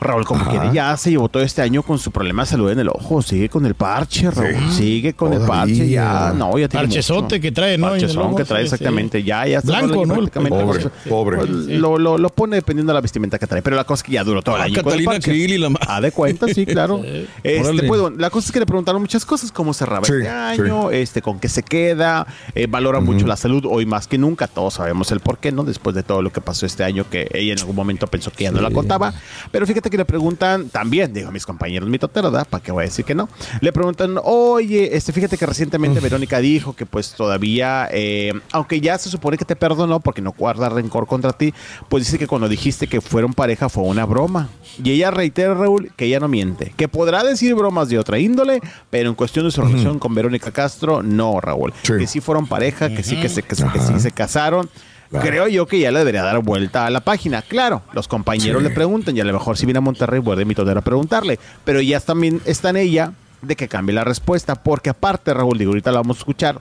Raúl, 0.00 0.24
como 0.24 0.40
Ajá. 0.42 0.50
quiere, 0.50 0.72
ya 0.72 0.96
se 0.96 1.10
llevó 1.10 1.28
todo 1.28 1.42
este 1.42 1.62
año 1.62 1.82
con 1.82 1.98
su 1.98 2.10
problema 2.10 2.42
de 2.42 2.46
salud 2.48 2.70
en 2.70 2.78
el 2.80 2.88
ojo. 2.88 3.20
Sigue 3.22 3.48
con 3.48 3.66
el 3.66 3.74
parche, 3.74 4.30
Raúl. 4.30 4.70
Sigue 4.72 5.12
con 5.14 5.32
el 5.32 5.40
parche. 5.42 5.88
Ya, 5.88 6.32
no, 6.34 6.58
ya 6.58 6.68
tiene 6.68 6.86
Parchezote 6.86 7.22
mucho. 7.22 7.40
que 7.40 7.52
trae, 7.52 7.76
¿no? 7.78 7.88
Parchezón 7.90 8.34
que 8.36 8.44
trae, 8.44 8.62
exactamente. 8.62 9.18
sí. 9.20 9.24
Ya, 9.24 9.46
ya 9.46 9.58
está 9.58 9.78
Blanco, 9.80 10.06
¿no? 10.06 10.14
Pobre, 10.48 10.90
pobre. 11.08 11.46
Lo, 11.78 11.98
lo, 11.98 12.18
lo 12.18 12.30
pone 12.30 12.56
dependiendo 12.56 12.92
de 12.92 12.94
la 12.94 13.00
vestimenta 13.00 13.38
que 13.38 13.46
trae. 13.46 13.62
Pero 13.62 13.76
la 13.76 13.84
cosa 13.84 14.00
es 14.00 14.02
que 14.04 14.12
ya 14.12 14.24
duró 14.24 14.42
todo 14.42 14.56
el 14.56 14.62
Ah, 14.62 14.64
año. 14.64 14.82
con 14.82 14.92
el 14.94 15.04
Catalina. 15.04 15.20
Krill 15.20 15.52
y 15.52 15.58
la 15.58 15.70
Ah, 15.86 16.00
de 16.00 16.12
cuenta, 16.12 16.46
sí, 16.48 16.64
claro. 16.66 17.02
Este, 17.42 17.82
pues, 17.86 18.00
bueno, 18.00 18.16
la 18.18 18.30
cosa 18.30 18.46
es 18.46 18.52
que 18.52 18.60
le 18.60 18.66
preguntaron 18.66 19.00
muchas 19.00 19.24
cosas, 19.24 19.52
cómo 19.52 19.74
cerraba 19.74 20.04
Sí, 20.04 20.12
este 20.16 20.28
año, 20.28 20.90
este, 20.90 21.20
con 21.22 21.38
qué 21.40 21.48
se 21.48 21.62
queda, 21.62 22.26
eh, 22.54 22.66
valora 22.68 23.00
mucho 23.00 23.26
la 23.26 23.36
salud 23.36 23.64
hoy 23.68 23.86
más 23.86 24.06
que 24.08 24.18
nunca, 24.18 24.46
todos 24.46 24.74
sabemos 24.74 25.10
el 25.12 25.20
por 25.20 25.38
qué, 25.38 25.52
¿no? 25.52 25.64
Después 25.64 25.94
de 25.94 26.02
todo 26.02 26.22
lo 26.22 26.32
que 26.32 26.40
pasó 26.40 26.64
este 26.66 26.84
año, 26.84 27.04
que 27.10 27.28
ella 27.32 27.52
en 27.52 27.58
algún 27.58 27.76
momento 27.76 28.06
pensó 28.06 28.30
que 28.30 28.44
ya 28.44 28.50
no 28.52 28.60
la 28.60 28.70
contaba. 28.70 29.12
Pero 29.50 29.66
fíjate 29.66 29.89
que 29.90 29.96
le 29.96 30.04
preguntan 30.04 30.68
también, 30.68 31.12
digo, 31.12 31.30
mis 31.30 31.44
compañeros 31.44 31.88
mitoteros, 31.88 32.32
¿verdad? 32.32 32.46
¿Para 32.48 32.62
qué 32.62 32.72
voy 32.72 32.82
a 32.82 32.86
decir 32.86 33.04
que 33.04 33.14
no? 33.14 33.28
Le 33.60 33.72
preguntan, 33.72 34.18
oye, 34.22 34.96
este, 34.96 35.12
fíjate 35.12 35.36
que 35.36 35.46
recientemente 35.46 36.00
Verónica 36.00 36.38
dijo 36.38 36.74
que 36.74 36.86
pues 36.86 37.12
todavía, 37.12 37.88
eh, 37.92 38.32
aunque 38.52 38.80
ya 38.80 38.98
se 38.98 39.10
supone 39.10 39.36
que 39.36 39.44
te 39.44 39.56
perdonó 39.56 40.00
porque 40.00 40.22
no 40.22 40.32
guarda 40.36 40.68
rencor 40.68 41.06
contra 41.06 41.32
ti, 41.32 41.52
pues 41.88 42.04
dice 42.04 42.18
que 42.18 42.26
cuando 42.26 42.48
dijiste 42.48 42.86
que 42.86 43.00
fueron 43.00 43.34
pareja 43.34 43.68
fue 43.68 43.84
una 43.84 44.06
broma. 44.06 44.48
Y 44.82 44.92
ella 44.92 45.10
reitera, 45.10 45.54
Raúl, 45.54 45.92
que 45.96 46.06
ella 46.06 46.20
no 46.20 46.28
miente, 46.28 46.72
que 46.76 46.88
podrá 46.88 47.22
decir 47.24 47.54
bromas 47.54 47.88
de 47.88 47.98
otra 47.98 48.18
índole, 48.18 48.60
pero 48.88 49.08
en 49.08 49.14
cuestión 49.14 49.44
de 49.44 49.50
su 49.50 49.62
relación 49.62 49.98
con 49.98 50.14
Verónica 50.14 50.52
Castro, 50.52 51.02
no, 51.02 51.40
Raúl. 51.40 51.72
Que 51.82 52.06
sí 52.06 52.20
fueron 52.20 52.46
pareja, 52.46 52.88
que 52.88 53.02
sí 53.02 53.16
que 53.16 53.28
se, 53.28 53.42
que, 53.42 53.56
que 53.56 53.80
sí 53.80 53.98
se 53.98 54.12
casaron. 54.12 54.68
Claro. 55.10 55.26
Creo 55.26 55.48
yo 55.48 55.66
que 55.66 55.80
ya 55.80 55.90
le 55.90 55.98
debería 55.98 56.22
dar 56.22 56.38
vuelta 56.40 56.86
a 56.86 56.90
la 56.90 57.00
página. 57.00 57.42
Claro, 57.42 57.82
los 57.92 58.06
compañeros 58.06 58.62
Sí. 58.62 58.68
le 58.68 58.74
preguntan 58.74 59.16
y 59.16 59.20
a 59.20 59.24
lo 59.24 59.32
mejor 59.32 59.58
si 59.58 59.66
viene 59.66 59.78
a 59.78 59.80
Monterrey 59.82 60.20
vuelve 60.20 60.44
mi 60.44 60.54
todero 60.54 60.78
a 60.78 60.82
preguntarle. 60.82 61.38
Pero 61.64 61.80
ya 61.80 61.98
también 62.00 62.40
está 62.44 62.70
en 62.70 62.76
ella 62.76 63.12
de 63.42 63.56
que 63.56 63.66
cambie 63.66 63.94
la 63.94 64.04
respuesta. 64.04 64.54
Porque 64.62 64.90
aparte, 64.90 65.34
Raúl, 65.34 65.58
digo, 65.58 65.70
ahorita 65.72 65.90
la 65.90 65.98
vamos 65.98 66.18
a 66.18 66.20
escuchar. 66.20 66.60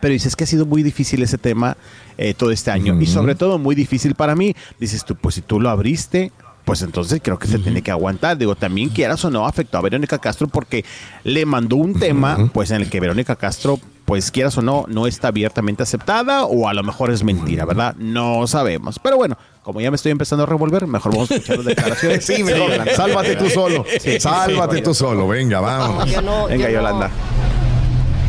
Pero 0.00 0.12
dices 0.12 0.36
que 0.36 0.44
ha 0.44 0.46
sido 0.46 0.66
muy 0.66 0.82
difícil 0.82 1.22
ese 1.22 1.38
tema 1.38 1.76
eh, 2.18 2.34
todo 2.34 2.50
este 2.50 2.70
año. 2.70 3.00
Y 3.00 3.06
sobre 3.06 3.34
todo 3.34 3.58
muy 3.58 3.74
difícil 3.74 4.14
para 4.14 4.36
mí. 4.36 4.54
Dices 4.78 5.04
tú, 5.04 5.16
pues 5.16 5.36
si 5.36 5.40
tú 5.40 5.58
lo 5.58 5.70
abriste, 5.70 6.30
pues 6.66 6.82
entonces 6.82 7.20
creo 7.24 7.38
que 7.38 7.48
se 7.48 7.58
tiene 7.58 7.80
que 7.80 7.90
aguantar. 7.90 8.36
Digo, 8.36 8.54
también 8.54 8.90
quieras 8.90 9.24
o 9.24 9.30
no, 9.30 9.46
afectó 9.46 9.78
a 9.78 9.80
Verónica 9.80 10.18
Castro 10.18 10.46
porque 10.46 10.84
le 11.24 11.46
mandó 11.46 11.76
un 11.76 11.98
tema, 11.98 12.50
pues 12.52 12.70
en 12.70 12.82
el 12.82 12.90
que 12.90 13.00
Verónica 13.00 13.34
Castro, 13.34 13.80
pues 14.08 14.30
quieras 14.30 14.56
o 14.56 14.62
no, 14.62 14.86
no 14.88 15.06
está 15.06 15.28
abiertamente 15.28 15.82
aceptada 15.82 16.46
o 16.46 16.66
a 16.66 16.72
lo 16.72 16.82
mejor 16.82 17.10
es 17.10 17.22
mentira, 17.22 17.66
¿verdad? 17.66 17.94
No 17.98 18.46
sabemos. 18.46 18.98
Pero 18.98 19.18
bueno, 19.18 19.36
como 19.62 19.82
ya 19.82 19.90
me 19.90 19.96
estoy 19.96 20.12
empezando 20.12 20.44
a 20.44 20.46
revolver, 20.46 20.86
mejor 20.86 21.12
vamos 21.12 21.30
a 21.30 21.34
escuchar 21.34 21.56
las 21.58 21.66
declaraciones. 21.66 22.24
Sí, 22.26 22.42
mejor. 22.42 22.70
Sálvate 22.96 23.36
tú 23.36 23.50
solo. 23.50 23.84
Sí, 24.00 24.18
Sálvate 24.18 24.76
sí, 24.76 24.82
tú 24.82 24.94
solo. 24.94 25.28
Venga, 25.28 25.60
vamos. 25.60 26.10
Yo 26.10 26.22
no- 26.22 26.46
Venga, 26.46 26.70
yo 26.70 26.80
no- 26.80 26.88
Yolanda. 26.88 27.10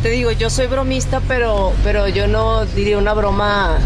Te 0.02 0.10
digo, 0.10 0.30
yo 0.32 0.50
soy 0.50 0.66
bromista, 0.66 1.22
pero, 1.26 1.72
pero 1.82 2.08
yo 2.08 2.26
no 2.26 2.66
diría 2.66 2.98
una 2.98 3.14
broma 3.14 3.78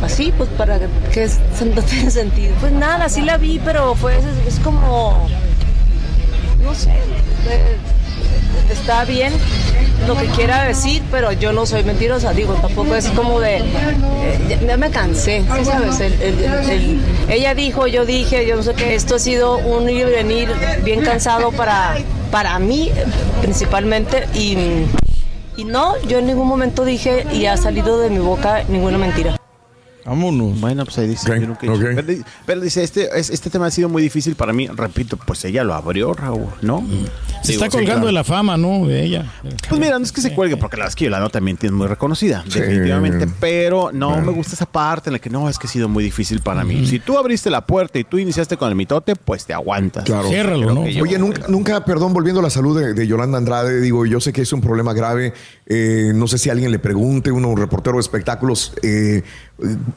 así, 0.00 0.32
pues 0.38 0.48
para 0.50 0.78
que, 0.78 0.86
no 1.74 1.82
tenga 1.82 2.08
sentido. 2.10 2.54
Pues 2.60 2.70
nada, 2.72 3.08
sí 3.08 3.20
la 3.22 3.36
vi, 3.36 3.60
pero 3.64 3.96
fue 3.96 4.16
es, 4.16 4.24
es 4.46 4.60
como, 4.60 5.28
no 6.62 6.72
sé, 6.72 6.90
eh, 7.48 7.76
está 8.70 9.04
bien 9.04 9.32
lo 10.06 10.16
que 10.16 10.26
quiera 10.26 10.64
decir, 10.64 11.02
pero 11.12 11.30
yo 11.32 11.52
no 11.52 11.64
soy 11.64 11.84
mentirosa, 11.84 12.32
digo, 12.32 12.54
tampoco 12.54 12.94
es 12.96 13.06
como 13.10 13.38
de, 13.40 13.58
eh, 13.58 14.58
ya, 14.66 14.76
me 14.76 14.90
cansé, 14.90 15.42
¿sí 15.56 15.64
¿sabes? 15.64 16.00
El- 16.00 16.20
el- 16.20 16.38
el- 16.44 16.70
el- 16.70 17.00
ella 17.28 17.54
dijo, 17.54 17.86
yo 17.86 18.04
dije, 18.04 18.46
yo 18.46 18.56
no 18.56 18.62
sé 18.64 18.74
qué, 18.74 18.94
esto 18.96 19.14
ha 19.14 19.18
sido 19.20 19.58
un 19.58 19.88
ir 19.88 20.08
y 20.08 20.10
venir 20.10 20.48
bien 20.82 21.02
cansado 21.02 21.52
para, 21.52 21.96
para 22.32 22.58
mí 22.58 22.90
principalmente 23.40 24.26
y, 24.34 24.56
y 25.56 25.64
no, 25.64 25.94
yo 26.08 26.18
en 26.18 26.26
ningún 26.26 26.48
momento 26.48 26.84
dije 26.84 27.24
y 27.32 27.46
ha 27.46 27.56
salido 27.56 28.00
de 28.00 28.10
mi 28.10 28.18
boca 28.18 28.64
ninguna 28.68 28.98
mentira. 28.98 29.36
Vámonos. 30.04 30.60
Bueno, 30.60 30.84
pues 30.84 30.98
ahí 30.98 31.08
dice. 31.08 31.28
yo 31.40 31.46
nunca 31.46 31.66
he 31.66 31.70
dicho. 31.70 31.82
pero, 31.94 32.02
di- 32.02 32.22
pero 32.46 32.60
dice, 32.60 32.82
este, 32.82 33.08
es- 33.18 33.30
este 33.30 33.50
tema 33.50 33.66
ha 33.66 33.70
sido 33.70 33.88
muy 33.88 34.02
difícil 34.02 34.34
para 34.34 34.52
mí. 34.52 34.66
Repito, 34.68 35.16
pues 35.16 35.44
ella 35.44 35.64
lo 35.64 35.74
abrió, 35.74 36.12
Raúl, 36.14 36.48
¿no? 36.62 36.80
Se 37.42 37.52
Digo, 37.52 37.64
está 37.64 37.66
sí, 37.66 37.70
colgando 37.70 37.84
claro. 38.02 38.06
de 38.06 38.12
la 38.12 38.24
fama, 38.24 38.56
¿no? 38.56 38.86
De 38.86 39.02
ella. 39.04 39.32
Pues 39.68 39.80
mira, 39.80 39.98
no 39.98 40.04
es 40.04 40.12
que 40.12 40.20
se 40.20 40.34
cuelgue, 40.34 40.56
porque 40.56 40.76
la 40.76 40.82
verdad 40.82 40.90
es 40.92 40.96
que 40.96 41.04
Yolanda 41.06 41.28
también 41.28 41.58
es 41.60 41.72
muy 41.72 41.86
reconocida, 41.86 42.44
definitivamente. 42.46 43.26
Pero 43.40 43.90
no 43.92 44.20
me 44.20 44.32
gusta 44.32 44.54
esa 44.54 44.66
parte 44.66 45.10
en 45.10 45.14
la 45.14 45.18
que 45.18 45.30
no, 45.30 45.48
es 45.48 45.58
que 45.58 45.66
ha 45.66 45.70
sido 45.70 45.88
muy 45.88 46.04
difícil 46.04 46.40
para 46.40 46.64
mí. 46.64 46.86
Si 46.86 46.98
tú 46.98 47.18
abriste 47.18 47.50
la 47.50 47.66
puerta 47.66 47.98
y 47.98 48.04
tú 48.04 48.18
iniciaste 48.18 48.56
con 48.56 48.68
el 48.68 48.74
mitote, 48.74 49.16
pues 49.16 49.44
te 49.46 49.52
aguantas. 49.54 50.04
Claro. 50.04 50.28
Que 50.28 50.92
yo- 50.94 51.02
Oye, 51.02 51.18
nunca, 51.18 51.46
nunca, 51.48 51.84
perdón, 51.84 52.12
volviendo 52.12 52.40
a 52.40 52.42
la 52.42 52.50
salud 52.50 52.78
de, 52.80 52.94
de 52.94 53.06
Yolanda 53.06 53.38
Andrade, 53.38 53.80
digo, 53.80 54.06
yo 54.06 54.20
sé 54.20 54.32
que 54.32 54.42
es 54.42 54.52
un 54.52 54.60
problema 54.60 54.92
grave. 54.92 55.32
eh, 55.74 56.12
no 56.14 56.26
sé 56.26 56.36
si 56.38 56.50
alguien 56.50 56.70
le 56.70 56.78
pregunte, 56.78 57.30
uno, 57.32 57.48
un 57.48 57.56
reportero 57.56 57.96
de 57.96 58.00
espectáculos, 58.02 58.74
eh, 58.82 59.22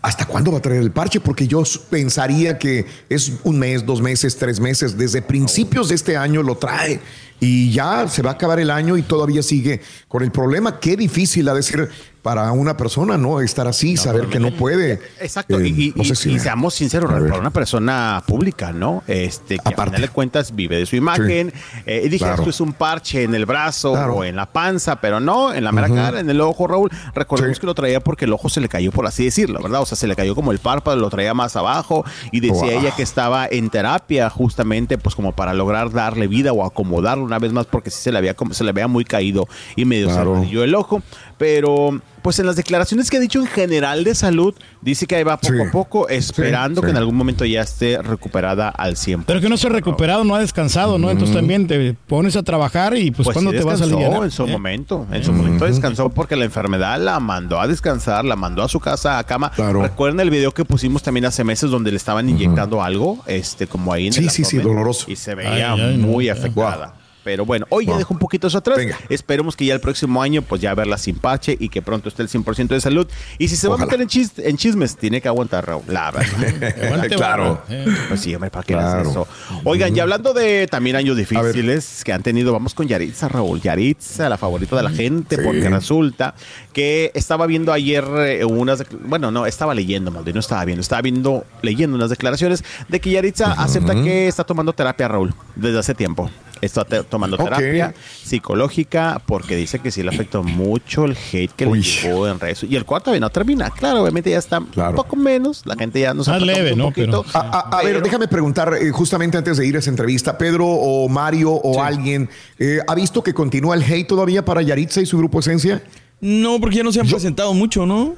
¿hasta 0.01 0.25
cuándo 0.25 0.51
va 0.51 0.59
a 0.59 0.61
traer 0.61 0.81
el 0.81 0.91
parche? 0.91 1.19
Porque 1.19 1.47
yo 1.47 1.63
pensaría 1.89 2.57
que 2.57 2.85
es 3.09 3.33
un 3.43 3.59
mes, 3.59 3.85
dos 3.85 4.01
meses, 4.01 4.37
tres 4.37 4.59
meses. 4.59 4.97
Desde 4.97 5.21
principios 5.21 5.89
de 5.89 5.95
este 5.95 6.17
año 6.17 6.43
lo 6.43 6.55
trae. 6.57 6.99
Y 7.39 7.71
ya 7.71 8.07
se 8.07 8.21
va 8.21 8.31
a 8.31 8.33
acabar 8.33 8.59
el 8.59 8.71
año 8.71 8.97
y 8.97 9.01
todavía 9.01 9.43
sigue 9.43 9.81
con 10.07 10.23
el 10.23 10.31
problema. 10.31 10.79
Qué 10.79 10.95
difícil 10.95 11.49
ha 11.49 11.53
de 11.53 11.63
ser 11.63 11.89
para 12.25 12.51
una 12.53 12.75
persona, 12.75 13.19
¿no? 13.19 13.39
Estar 13.39 13.67
así, 13.67 13.97
saber 13.97 14.25
que 14.29 14.39
no 14.39 14.49
puede. 14.49 14.99
Exacto, 15.21 15.59
Eh, 15.59 15.67
y, 15.67 15.93
no 15.95 16.03
sé 16.03 16.13
y- 16.13 16.15
si- 16.15 16.31
y 16.31 16.39
seamos 16.39 16.73
sinceros, 16.73 17.11
para 17.11 17.37
una 17.37 17.51
persona 17.51 18.23
pública, 18.25 18.71
¿no? 18.71 19.03
Este, 19.05 19.59
que 19.59 19.69
a 19.75 19.83
final 19.85 20.01
de 20.01 20.07
cuentas 20.09 20.55
vive 20.55 20.75
de 20.79 20.87
su 20.87 20.95
imagen. 20.95 21.53
Eh, 21.85 22.01
y 22.03 22.09
dije, 22.09 22.25
claro. 22.25 22.37
esto 22.41 22.49
es 22.49 22.59
un 22.61 22.73
parche 22.73 23.21
en 23.21 23.35
el 23.35 23.45
brazo 23.45 23.91
Claro. 23.93 24.15
o 24.15 24.23
en 24.23 24.35
la 24.35 24.47
panza, 24.47 24.95
pero 24.99 25.19
no, 25.19 25.53
en 25.53 25.63
la 25.63 25.71
mera 25.71 25.87
cara, 25.87 26.19
en 26.19 26.27
el 26.27 26.41
ojo, 26.41 26.65
Raúl. 26.65 26.89
Recordemos 27.13 27.59
que 27.59 27.67
lo 27.67 27.75
traía 27.75 27.99
porque 27.99 28.25
el 28.25 28.33
ojo 28.33 28.49
se 28.49 28.59
le 28.59 28.69
cayó, 28.69 28.91
por 28.91 29.05
así 29.05 29.23
decirlo, 29.25 29.61
¿verdad? 29.61 29.81
O 29.81 29.85
sea, 29.85 29.95
se 29.95 30.07
le 30.07 30.15
cayó 30.15 30.33
como 30.33 30.51
el 30.51 30.57
párpado, 30.57 30.97
lo 30.97 31.11
traía 31.11 31.35
más 31.35 31.55
abajo 31.55 32.05
y 32.31 32.39
decía 32.39 32.55
Wow. 32.55 32.69
ella 32.79 32.95
que 32.95 33.03
estaba 33.03 33.45
en 33.45 33.69
terapia 33.69 34.31
justamente, 34.31 34.97
pues 34.97 35.13
como 35.13 35.33
para 35.33 35.53
lograr 35.53 35.91
darle 35.91 36.25
vida 36.25 36.53
o 36.53 36.65
acomodarlo 36.65 37.23
una 37.23 37.37
vez 37.37 37.53
más 37.53 37.67
porque 37.67 37.91
sí 37.91 38.01
se 38.01 38.11
le 38.11 38.17
había, 38.17 38.33
como, 38.33 38.55
se 38.55 38.63
le 38.63 38.71
había 38.71 38.87
muy 38.87 39.05
caído 39.05 39.47
y 39.75 39.85
medio 39.85 40.07
se 40.07 40.15
Claro. 40.15 40.37
le 40.39 40.45
cayó 40.47 40.63
el 40.63 40.73
ojo. 40.73 41.03
Pero, 41.37 41.99
pues 42.21 42.39
en 42.39 42.45
las 42.45 42.55
declaraciones 42.55 43.09
que 43.09 43.17
ha 43.17 43.19
dicho 43.19 43.39
en 43.41 43.47
general 43.47 44.03
de 44.05 44.15
salud, 44.15 44.55
dice 44.81 45.05
que 45.05 45.17
ahí 45.17 45.23
va 45.23 45.37
poco 45.37 45.63
a 45.67 45.71
poco, 45.71 46.07
esperando 46.09 46.79
sí. 46.79 46.85
que 46.85 46.91
en 46.91 46.97
algún 46.97 47.15
momento 47.15 47.43
ya 47.43 47.61
esté 47.61 48.01
recuperada 48.01 48.69
al 48.69 48.95
100%. 48.95 49.23
Pero 49.27 49.41
que 49.41 49.49
no 49.49 49.57
se 49.57 49.67
ha 49.67 49.69
recuperado, 49.69 50.23
no 50.23 50.33
ha 50.35 50.39
descansado, 50.39 50.97
¿no? 50.97 51.11
Entonces 51.11 51.35
también 51.35 51.67
te 51.67 51.93
pones 52.07 52.35
a 52.37 52.43
trabajar 52.43 52.95
y 52.97 53.11
pues, 53.11 53.25
Pues 53.25 53.33
¿cuándo 53.35 53.51
sí 53.51 53.57
te 53.57 53.63
vas 53.65 53.81
a 53.81 53.85
descansó 53.85 53.97
aliviar? 54.05 54.23
en 54.23 54.31
su 54.31 54.47
momento, 54.47 55.07
en 55.11 55.23
su 55.23 55.33
momento 55.33 55.65
descansó 55.65 56.09
porque 56.09 56.35
la 56.37 56.45
enfermedad 56.45 56.99
la 57.01 57.19
mandó 57.19 57.59
a 57.59 57.67
descansar, 57.67 58.23
la 58.23 58.35
mandó 58.37 58.63
a 58.63 58.69
su 58.69 58.79
casa 58.79 59.17
a 59.19 59.23
cama. 59.25 59.51
Recuerden 59.57 60.19
el 60.21 60.29
video 60.29 60.53
que 60.53 60.63
pusimos 60.63 61.03
también 61.03 61.25
hace 61.25 61.43
meses 61.43 61.69
donde 61.69 61.91
le 61.91 61.97
estaban 61.97 62.29
inyectando 62.29 62.81
algo, 62.81 63.21
este 63.27 63.67
como 63.67 63.91
ahí 63.91 64.07
en 64.07 64.13
Sí, 64.13 64.23
el 64.23 64.29
sí, 64.29 64.45
sí, 64.45 64.57
doloroso. 64.57 65.11
y 65.11 65.15
se 65.17 65.35
veía 65.35 65.73
Ay, 65.73 65.81
ay, 65.81 65.97
muy 65.97 66.29
afectada. 66.29 66.93
Pero 67.25 67.43
bueno, 67.45 67.65
hoy 67.69 67.85
ya 67.87 67.91
Wow. 67.93 67.97
dejo 67.99 68.13
un 68.13 68.19
poquito 68.19 68.47
eso 68.47 68.59
atrás. 68.59 68.77
Esperemos 69.09 69.55
que 69.57 69.65
ya 69.65 69.73
el 69.73 69.79
próximo 69.81 70.21
año, 70.21 70.41
pues 70.43 70.61
ya 70.61 70.73
verla 70.75 70.97
sin 70.97 71.15
parche 71.17 71.57
y 71.59 71.67
que 71.69 71.81
pronto 71.81 72.07
esté 72.07 72.21
el 72.21 72.29
100% 72.29 72.67
de 72.75 72.79
salud. 72.79 73.07
Y 73.39 73.47
si 73.49 73.55
se 73.57 73.67
va 73.67 73.75
a 73.75 73.77
meter 73.79 73.99
en, 73.99 74.07
chis- 74.07 74.31
en 74.37 74.55
chismes, 74.57 74.95
tiene 74.95 75.19
que 75.19 75.27
aguantar, 75.27 75.65
Raúl. 75.65 75.83
La 75.87 76.11
verdad. 76.11 77.09
Claro. 77.15 77.61
barra. 77.67 77.85
Pues 78.09 78.21
sí, 78.21 78.33
hombre, 78.35 78.49
¿para 78.51 78.63
qué 78.63 78.73
Claro. 78.73 79.09
eso? 79.09 79.27
Oigan, 79.63 79.95
y 79.95 79.99
hablando 79.99 80.33
de 80.33 80.67
también 80.67 80.95
años 80.95 81.17
difíciles 81.17 82.03
que 82.03 82.13
han 82.13 82.21
tenido, 82.21 82.53
vamos 82.53 82.73
con 82.75 82.87
Yaritza, 82.87 83.27
Raúl. 83.27 83.59
Yaritza, 83.61 84.29
la 84.29 84.37
favorita 84.37 84.75
de 84.75 84.83
la 84.83 84.91
gente, 84.91 85.37
porque 85.39 85.67
resulta 85.67 86.35
que 86.73 87.11
estaba 87.15 87.47
viendo 87.47 87.73
ayer 87.73 88.05
eh, 88.19 88.45
unas, 88.45 88.83
bueno, 89.03 89.31
no, 89.31 89.45
estaba 89.47 89.73
leyendo, 89.73 90.11
mal, 90.11 90.23
no 90.31 90.39
estaba 90.39 90.63
viendo, 90.65 90.81
estaba 90.81 91.01
viendo, 91.01 91.43
leyendo 91.63 91.95
unas 91.95 92.09
declaraciones 92.11 92.63
de 92.87 92.99
que 92.99 93.09
Yaritza 93.11 93.53
acepta 93.53 93.95
que 93.95 94.27
está 94.27 94.43
tomando 94.43 94.73
terapia, 94.73 95.07
Raúl, 95.07 95.33
desde 95.55 95.79
hace 95.79 95.95
tiempo. 95.95 96.29
Está 96.61 96.85
te- 96.85 97.03
tomando 97.03 97.37
terapia 97.37 97.93
psicológica 98.23 99.21
porque 99.25 99.55
dice 99.55 99.79
que 99.79 99.91
sí 99.91 100.03
le 100.03 100.09
afectó 100.09 100.43
mucho 100.43 101.05
el 101.05 101.11
hate 101.31 101.51
que 101.51 101.65
le 101.65 101.81
llegó 101.81 102.27
en 102.27 102.39
redes. 102.39 102.63
Y 102.63 102.75
el 102.75 102.85
cuarto 102.85 103.05
todavía 103.05 103.21
no 103.21 103.29
termina. 103.29 103.69
Claro, 103.71 104.01
obviamente 104.01 104.29
ya 104.31 104.37
está 104.37 104.59
un 104.59 104.95
poco 104.95 105.15
menos. 105.15 105.61
La 105.65 105.75
gente 105.75 105.99
ya 105.99 106.13
nos 106.13 106.27
Más 106.27 106.37
afecta 106.37 106.53
leve, 106.53 106.73
un 106.73 106.79
¿no? 106.79 106.85
poquito. 106.85 107.25
A, 107.33 107.39
a- 107.69 107.79
a 107.79 107.83
ver, 107.83 108.01
déjame 108.01 108.27
preguntar, 108.27 108.73
eh, 108.79 108.89
justamente 108.91 109.37
antes 109.37 109.57
de 109.57 109.65
ir 109.67 109.75
a 109.75 109.79
esa 109.79 109.89
entrevista, 109.89 110.37
Pedro 110.37 110.65
o 110.67 111.07
Mario 111.09 111.51
o 111.51 111.81
alguien, 111.81 112.29
eh, 112.59 112.79
¿ha 112.87 112.95
visto 112.95 113.23
que 113.23 113.33
continúa 113.33 113.75
el 113.75 113.83
hate 113.83 114.07
todavía 114.07 114.43
para 114.43 114.61
Yaritza 114.61 115.01
y 115.01 115.05
su 115.05 115.17
grupo 115.17 115.39
Esencia? 115.39 115.83
No, 116.21 116.59
porque 116.59 116.77
ya 116.77 116.83
no 116.83 116.91
se 116.91 116.99
han 117.01 117.07
presentado 117.07 117.53
mucho, 117.53 117.85
¿no? 117.85 118.15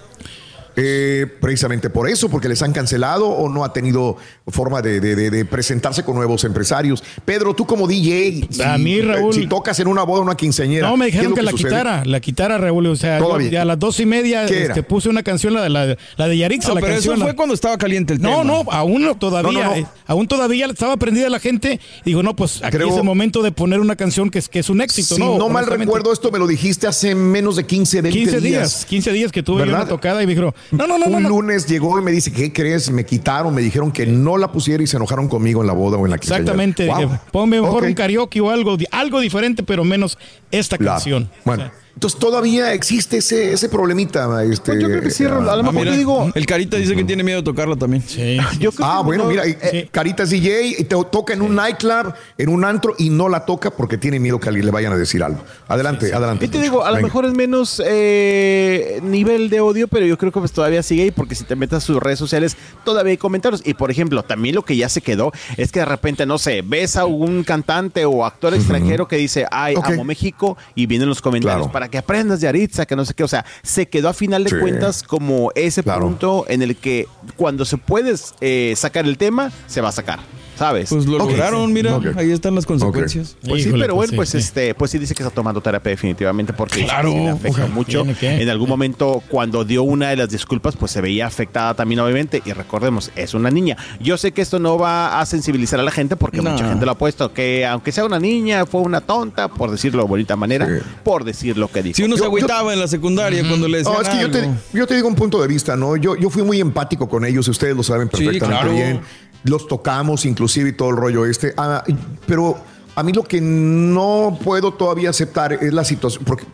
Eh, 0.79 1.25
precisamente 1.41 1.89
por 1.89 2.07
eso, 2.07 2.29
porque 2.29 2.47
les 2.47 2.61
han 2.61 2.71
cancelado 2.71 3.27
o 3.27 3.49
no 3.49 3.63
ha 3.65 3.73
tenido 3.73 4.15
forma 4.47 4.79
de, 4.83 4.99
de- 4.99 5.15
de- 5.15 5.31
de 5.31 5.43
presentarse 5.43 6.03
con 6.03 6.13
nuevos 6.15 6.43
empresarios. 6.43 7.03
Pedro, 7.25 7.55
tú 7.55 7.65
como 7.65 7.87
DJ, 7.87 8.47
si, 8.51 8.61
A 8.61 8.77
mí, 8.77 9.01
Raúl- 9.01 9.33
si 9.33 9.47
tocas 9.47 9.79
en 9.79 9.87
una 9.87 10.03
boda 10.03 10.19
o 10.19 10.23
una 10.23 10.35
quinceañera. 10.35 10.87
No, 10.87 10.95
me 10.95 11.05
¿qué 11.05 11.09
es 11.09 11.13
dijeron 11.15 11.33
que, 11.33 11.41
la 11.41 11.49
sucede? 11.51 11.69
quitara, 11.69 12.05
la 12.05 12.19
quitara, 12.19 12.57
Raúl. 12.59 12.85
O 12.85 12.95
sea, 12.95 13.17
yo 13.19 13.59
a 13.61 13.65
las 13.65 13.79
dos 13.79 13.99
y 13.99 14.05
media 14.05 14.45
¿Qué 14.45 14.65
era? 14.65 14.67
este, 14.67 14.83
puse 14.83 15.09
una 15.09 15.23
canción, 15.23 15.55
la 15.55 15.63
de, 15.63 15.69
la, 15.69 15.97
la 16.15 16.27
de 16.27 16.37
Yarixa, 16.37 16.69
No, 16.69 16.75
la 16.75 16.81
pero 16.81 16.93
eso 16.93 17.01
canción. 17.09 17.19
fue 17.21 17.29
la- 17.29 17.35
cuando 17.35 17.55
estaba 17.55 17.75
caliente 17.79 18.13
el 18.13 18.21
No, 18.21 18.29
tema. 18.39 18.43
no, 18.43 18.63
aún 18.71 19.01
no, 19.03 19.17
todavía, 19.17 19.51
No, 19.51 19.59
no, 19.63 19.69
no. 19.71 19.75
eh, 19.77 19.85
aún 20.05 20.27
todavía 20.27 20.67
estaba 20.67 20.95
prendida 20.97 21.27
la 21.29 21.39
gente. 21.39 21.79
Digo, 22.05 22.21
no, 22.21 22.35
pues 22.35 22.61
aquí 22.63 22.77
Creo- 22.77 22.89
es 22.89 22.97
el 22.97 23.03
momento 23.03 23.41
de 23.41 23.51
poner 23.51 23.79
una 23.79 23.95
canción 23.95 24.29
que 24.29 24.37
es, 24.37 24.47
que 24.47 24.59
es 24.59 24.69
un 24.69 24.81
éxito, 24.81 25.15
Si 25.15 25.21
¿no? 25.21 25.39
no, 25.39 25.49
mal 25.49 25.65
recuerdo, 25.65 26.13
esto 26.13 26.29
me 26.31 26.37
lo 26.37 26.45
dijiste 26.45 26.85
hace 26.85 27.15
menos 27.15 27.55
de 27.55 27.65
15, 27.65 28.03
20 28.03 28.19
15 28.19 28.41
días. 28.41 28.61
días, 28.71 28.85
15 28.85 29.11
días 29.11 29.31
que 29.31 29.41
tuve 29.41 29.63
una 29.63 29.87
tocada 29.87 30.21
y 30.21 30.27
me 30.27 30.33
dijeron, 30.33 30.53
no, 30.71 30.87
no, 30.87 30.97
no, 30.97 31.05
Un 31.07 31.23
no. 31.23 31.29
lunes 31.29 31.67
llegó 31.67 31.99
y 31.99 32.03
me 32.03 32.11
dice, 32.11 32.31
¿qué 32.31 32.51
crees? 32.51 32.89
Me 32.91 33.05
quitaron, 33.05 33.53
me 33.53 33.61
dijeron 33.61 33.91
que 33.91 34.05
no 34.05 34.37
la 34.37 34.51
pusiera 34.51 34.83
y 34.83 34.87
se 34.87 34.97
enojaron 34.97 35.27
conmigo 35.27 35.61
en 35.61 35.67
la 35.67 35.73
boda 35.73 35.97
o 35.97 36.05
en 36.05 36.11
la 36.11 36.17
quinceañera. 36.17 36.53
Exactamente. 36.53 36.87
Wow. 36.87 36.97
dije, 36.97 37.21
Ponme 37.31 37.61
mejor 37.61 37.83
un 37.83 37.93
karaoke 37.93 38.41
o 38.41 38.49
algo, 38.49 38.77
algo 38.91 39.19
diferente, 39.19 39.63
pero 39.63 39.83
menos 39.83 40.17
esta 40.51 40.77
canción. 40.77 41.29
Bueno, 41.45 41.71
Entonces 41.97 42.19
todavía 42.19 42.73
existe 42.73 43.17
ese, 43.17 43.53
ese 43.53 43.69
problemita. 43.69 44.43
Este, 44.43 44.73
Pues 44.73 44.83
yo 44.83 44.87
creo 44.87 45.01
que 45.01 45.09
sí. 45.09 45.25
A 45.25 45.29
lo 45.29 45.49
Ah, 45.49 45.57
mejor 45.57 45.73
mira, 45.73 45.91
yo 45.93 45.97
digo. 45.97 46.31
El 46.35 46.45
Carita 46.45 46.77
dice 46.77 46.95
que 46.95 47.03
tiene 47.03 47.23
miedo 47.23 47.39
de 47.39 47.43
tocarla 47.45 47.75
también. 47.75 48.03
Sí. 48.05 48.37
Yo 48.59 48.71
creo 48.71 48.87
Ah, 48.87 48.97
que 48.99 49.05
bueno, 49.05 49.23
no- 49.23 49.29
mira, 49.31 49.41
eh, 49.47 49.89
Caritas 49.91 50.29
DJ 50.29 50.67
y 50.79 50.83
te 50.83 50.95
toca 51.09 51.33
en 51.33 51.41
un 51.41 51.55
nightclub, 51.55 52.13
en 52.37 52.49
un 52.49 52.63
antro 52.65 52.93
y 52.99 53.09
no 53.09 53.29
la 53.29 53.45
toca 53.45 53.71
porque 53.71 53.97
tiene 53.97 54.19
miedo 54.19 54.39
que 54.39 54.47
alguien 54.47 54.67
le 54.67 54.71
vayan 54.71 54.93
a 54.93 54.95
decir 54.97 55.23
algo. 55.23 55.39
Adelante, 55.67 56.13
adelante. 56.13 56.45
Y 56.45 56.49
te 56.49 56.61
digo, 56.61 56.85
a 56.85 56.91
lo 56.91 57.01
mejor 57.01 57.25
es 57.25 57.33
menos 57.33 57.81
eh, 57.83 58.99
nivel 59.03 59.49
de 59.49 59.59
odio, 59.59 59.87
pero 59.87 60.05
yo 60.05 60.19
creo 60.19 60.31
que 60.31 60.39
pues 60.39 60.51
todavía 60.51 60.83
sigue 60.83 61.01
ahí 61.03 61.11
porque 61.11 61.33
si 61.33 61.45
te 61.45 61.55
metes 61.55 61.77
a 61.77 61.81
sus 61.81 61.97
redes 61.97 62.19
sociales 62.19 62.55
todavía 62.85 63.11
hay 63.11 63.17
comentarios. 63.17 63.61
Y 63.65 63.73
por 63.73 63.89
ejemplo, 63.89 64.21
también 64.23 64.53
lo 64.53 64.61
que 64.63 64.75
ya 64.77 64.87
se 64.87 65.01
quedó 65.01 65.31
es 65.57 65.71
que 65.71 65.79
de 65.79 65.85
repente, 65.85 66.27
no 66.27 66.37
sé, 66.37 66.61
ves 66.63 66.95
a 66.95 67.05
un 67.05 67.43
cantante 67.43 68.05
o 68.05 68.23
actor 68.23 68.53
extranjero 68.53 69.07
que 69.07 69.15
dice, 69.15 69.47
ay, 69.49 69.73
amo 69.81 70.03
México 70.03 70.57
y 70.75 70.85
vienen 70.85 71.09
los 71.09 71.21
comentarios 71.21 71.57
Claro. 71.57 71.71
para 71.71 71.86
que 71.87 71.97
aprendas 71.97 72.41
de 72.41 72.47
Aritza, 72.47 72.85
que 72.85 72.95
no 72.95 73.05
sé 73.05 73.13
qué. 73.13 73.23
O 73.23 73.27
sea, 73.27 73.45
se 73.63 73.87
quedó 73.87 74.09
a 74.09 74.13
final 74.13 74.43
de 74.43 74.49
Sí. 74.51 74.55
cuentas 74.59 75.03
como 75.03 75.51
ese 75.55 75.83
Claro. 75.83 76.01
punto 76.01 76.45
en 76.47 76.61
el 76.61 76.75
que 76.75 77.07
cuando 77.35 77.65
se 77.65 77.77
puede 77.77 78.15
eh, 78.41 78.73
sacar 78.75 79.05
el 79.05 79.17
tema, 79.17 79.51
se 79.67 79.81
va 79.81 79.89
a 79.89 79.91
sacar. 79.91 80.19
¿Sabes? 80.57 80.89
Pues 80.89 81.05
lo 81.05 81.17
lograron, 81.19 81.71
mira, 81.71 81.99
ahí 82.15 82.31
están 82.31 82.55
las 82.55 82.65
consecuencias. 82.65 83.35
Pues 83.47 83.63
sí, 83.63 83.69
pero 83.71 83.93
pues 83.93 83.93
bueno, 83.95 84.09
sí, 84.11 84.15
pues 84.15 84.29
sí. 84.29 84.37
este, 84.37 84.73
pues 84.73 84.91
sí 84.91 84.97
dice 84.97 85.13
que 85.13 85.23
está 85.23 85.33
tomando 85.33 85.61
terapia 85.61 85.91
definitivamente 85.91 86.53
porque 86.53 86.83
Claro, 86.85 87.09
sí 87.11 87.15
le 87.15 87.29
afecta 87.29 87.67
mucho. 87.67 88.05
En 88.21 88.49
algún 88.49 88.69
momento, 88.69 89.21
cuando 89.29 89.63
dio 89.63 89.83
una 89.83 90.09
de 90.09 90.15
las 90.15 90.29
disculpas, 90.29 90.75
pues 90.75 90.91
se 90.91 91.01
veía 91.01 91.27
afectada 91.27 91.73
también, 91.73 91.99
obviamente. 91.99 92.41
Y 92.45 92.51
recordemos, 92.53 93.11
es 93.15 93.33
una 93.33 93.49
niña. 93.51 93.77
Yo 93.99 94.17
sé 94.17 94.31
que 94.31 94.41
esto 94.41 94.59
no 94.59 94.77
va 94.77 95.19
a 95.19 95.25
sensibilizar 95.25 95.79
a 95.79 95.83
la 95.83 95.91
gente 95.91 96.15
porque 96.15 96.41
No. 96.41 96.51
mucha 96.51 96.67
gente 96.67 96.85
lo 96.85 96.91
ha 96.91 96.97
puesto 96.97 97.31
que 97.33 97.65
aunque 97.65 97.91
sea 97.91 98.05
una 98.05 98.19
niña, 98.19 98.65
fue 98.65 98.81
una 98.81 99.01
tonta, 99.01 99.47
por 99.49 99.69
decirlo 99.71 100.01
de 100.03 100.07
bonita 100.09 100.35
manera, 100.35 100.65
Sí. 100.67 100.73
por 101.03 101.23
decir 101.23 101.57
lo 101.57 101.67
que 101.69 101.83
dijo. 101.83 101.95
Si 101.97 102.03
uno 102.03 102.15
se 102.15 102.21
Yo- 102.21 102.27
agüitaba 102.27 102.73
en 102.73 102.79
la 102.79 102.87
secundaria 102.87 103.47
cuando 103.47 103.67
le 103.67 103.79
decían 103.79 103.95
No, 103.95 104.01
es 104.01 104.09
que 104.09 104.21
yo 104.21 104.31
te, 104.31 104.49
yo 104.73 104.87
te 104.87 104.95
digo 104.95 105.07
un 105.07 105.15
punto 105.15 105.41
de 105.41 105.47
vista, 105.47 105.75
¿no? 105.75 105.95
Yo, 105.97 106.15
yo 106.15 106.29
fui 106.29 106.43
muy 106.43 106.59
empático 106.59 107.07
con 107.07 107.25
ellos, 107.25 107.47
ustedes 107.47 107.75
lo 107.75 107.83
saben 107.83 108.09
Sí, 108.13 108.23
perfectamente 108.25 108.47
claro. 108.61 108.71
bien. 108.73 109.01
Los 109.43 109.67
tocamos 109.67 110.25
inclusive 110.25 110.69
y 110.69 110.73
todo 110.73 110.89
el 110.89 110.97
rollo 110.97 111.25
este. 111.25 111.53
Ah, 111.57 111.83
pero 112.25 112.57
a 112.95 113.03
mí 113.03 113.13
lo 113.13 113.23
que 113.23 113.39
no 113.41 114.37
puedo 114.43 114.73
todavía 114.73 115.11
aceptar 115.11 115.53
es 115.53 115.73
la 115.73 115.83
situación, 115.83 116.23
porque 116.25 116.45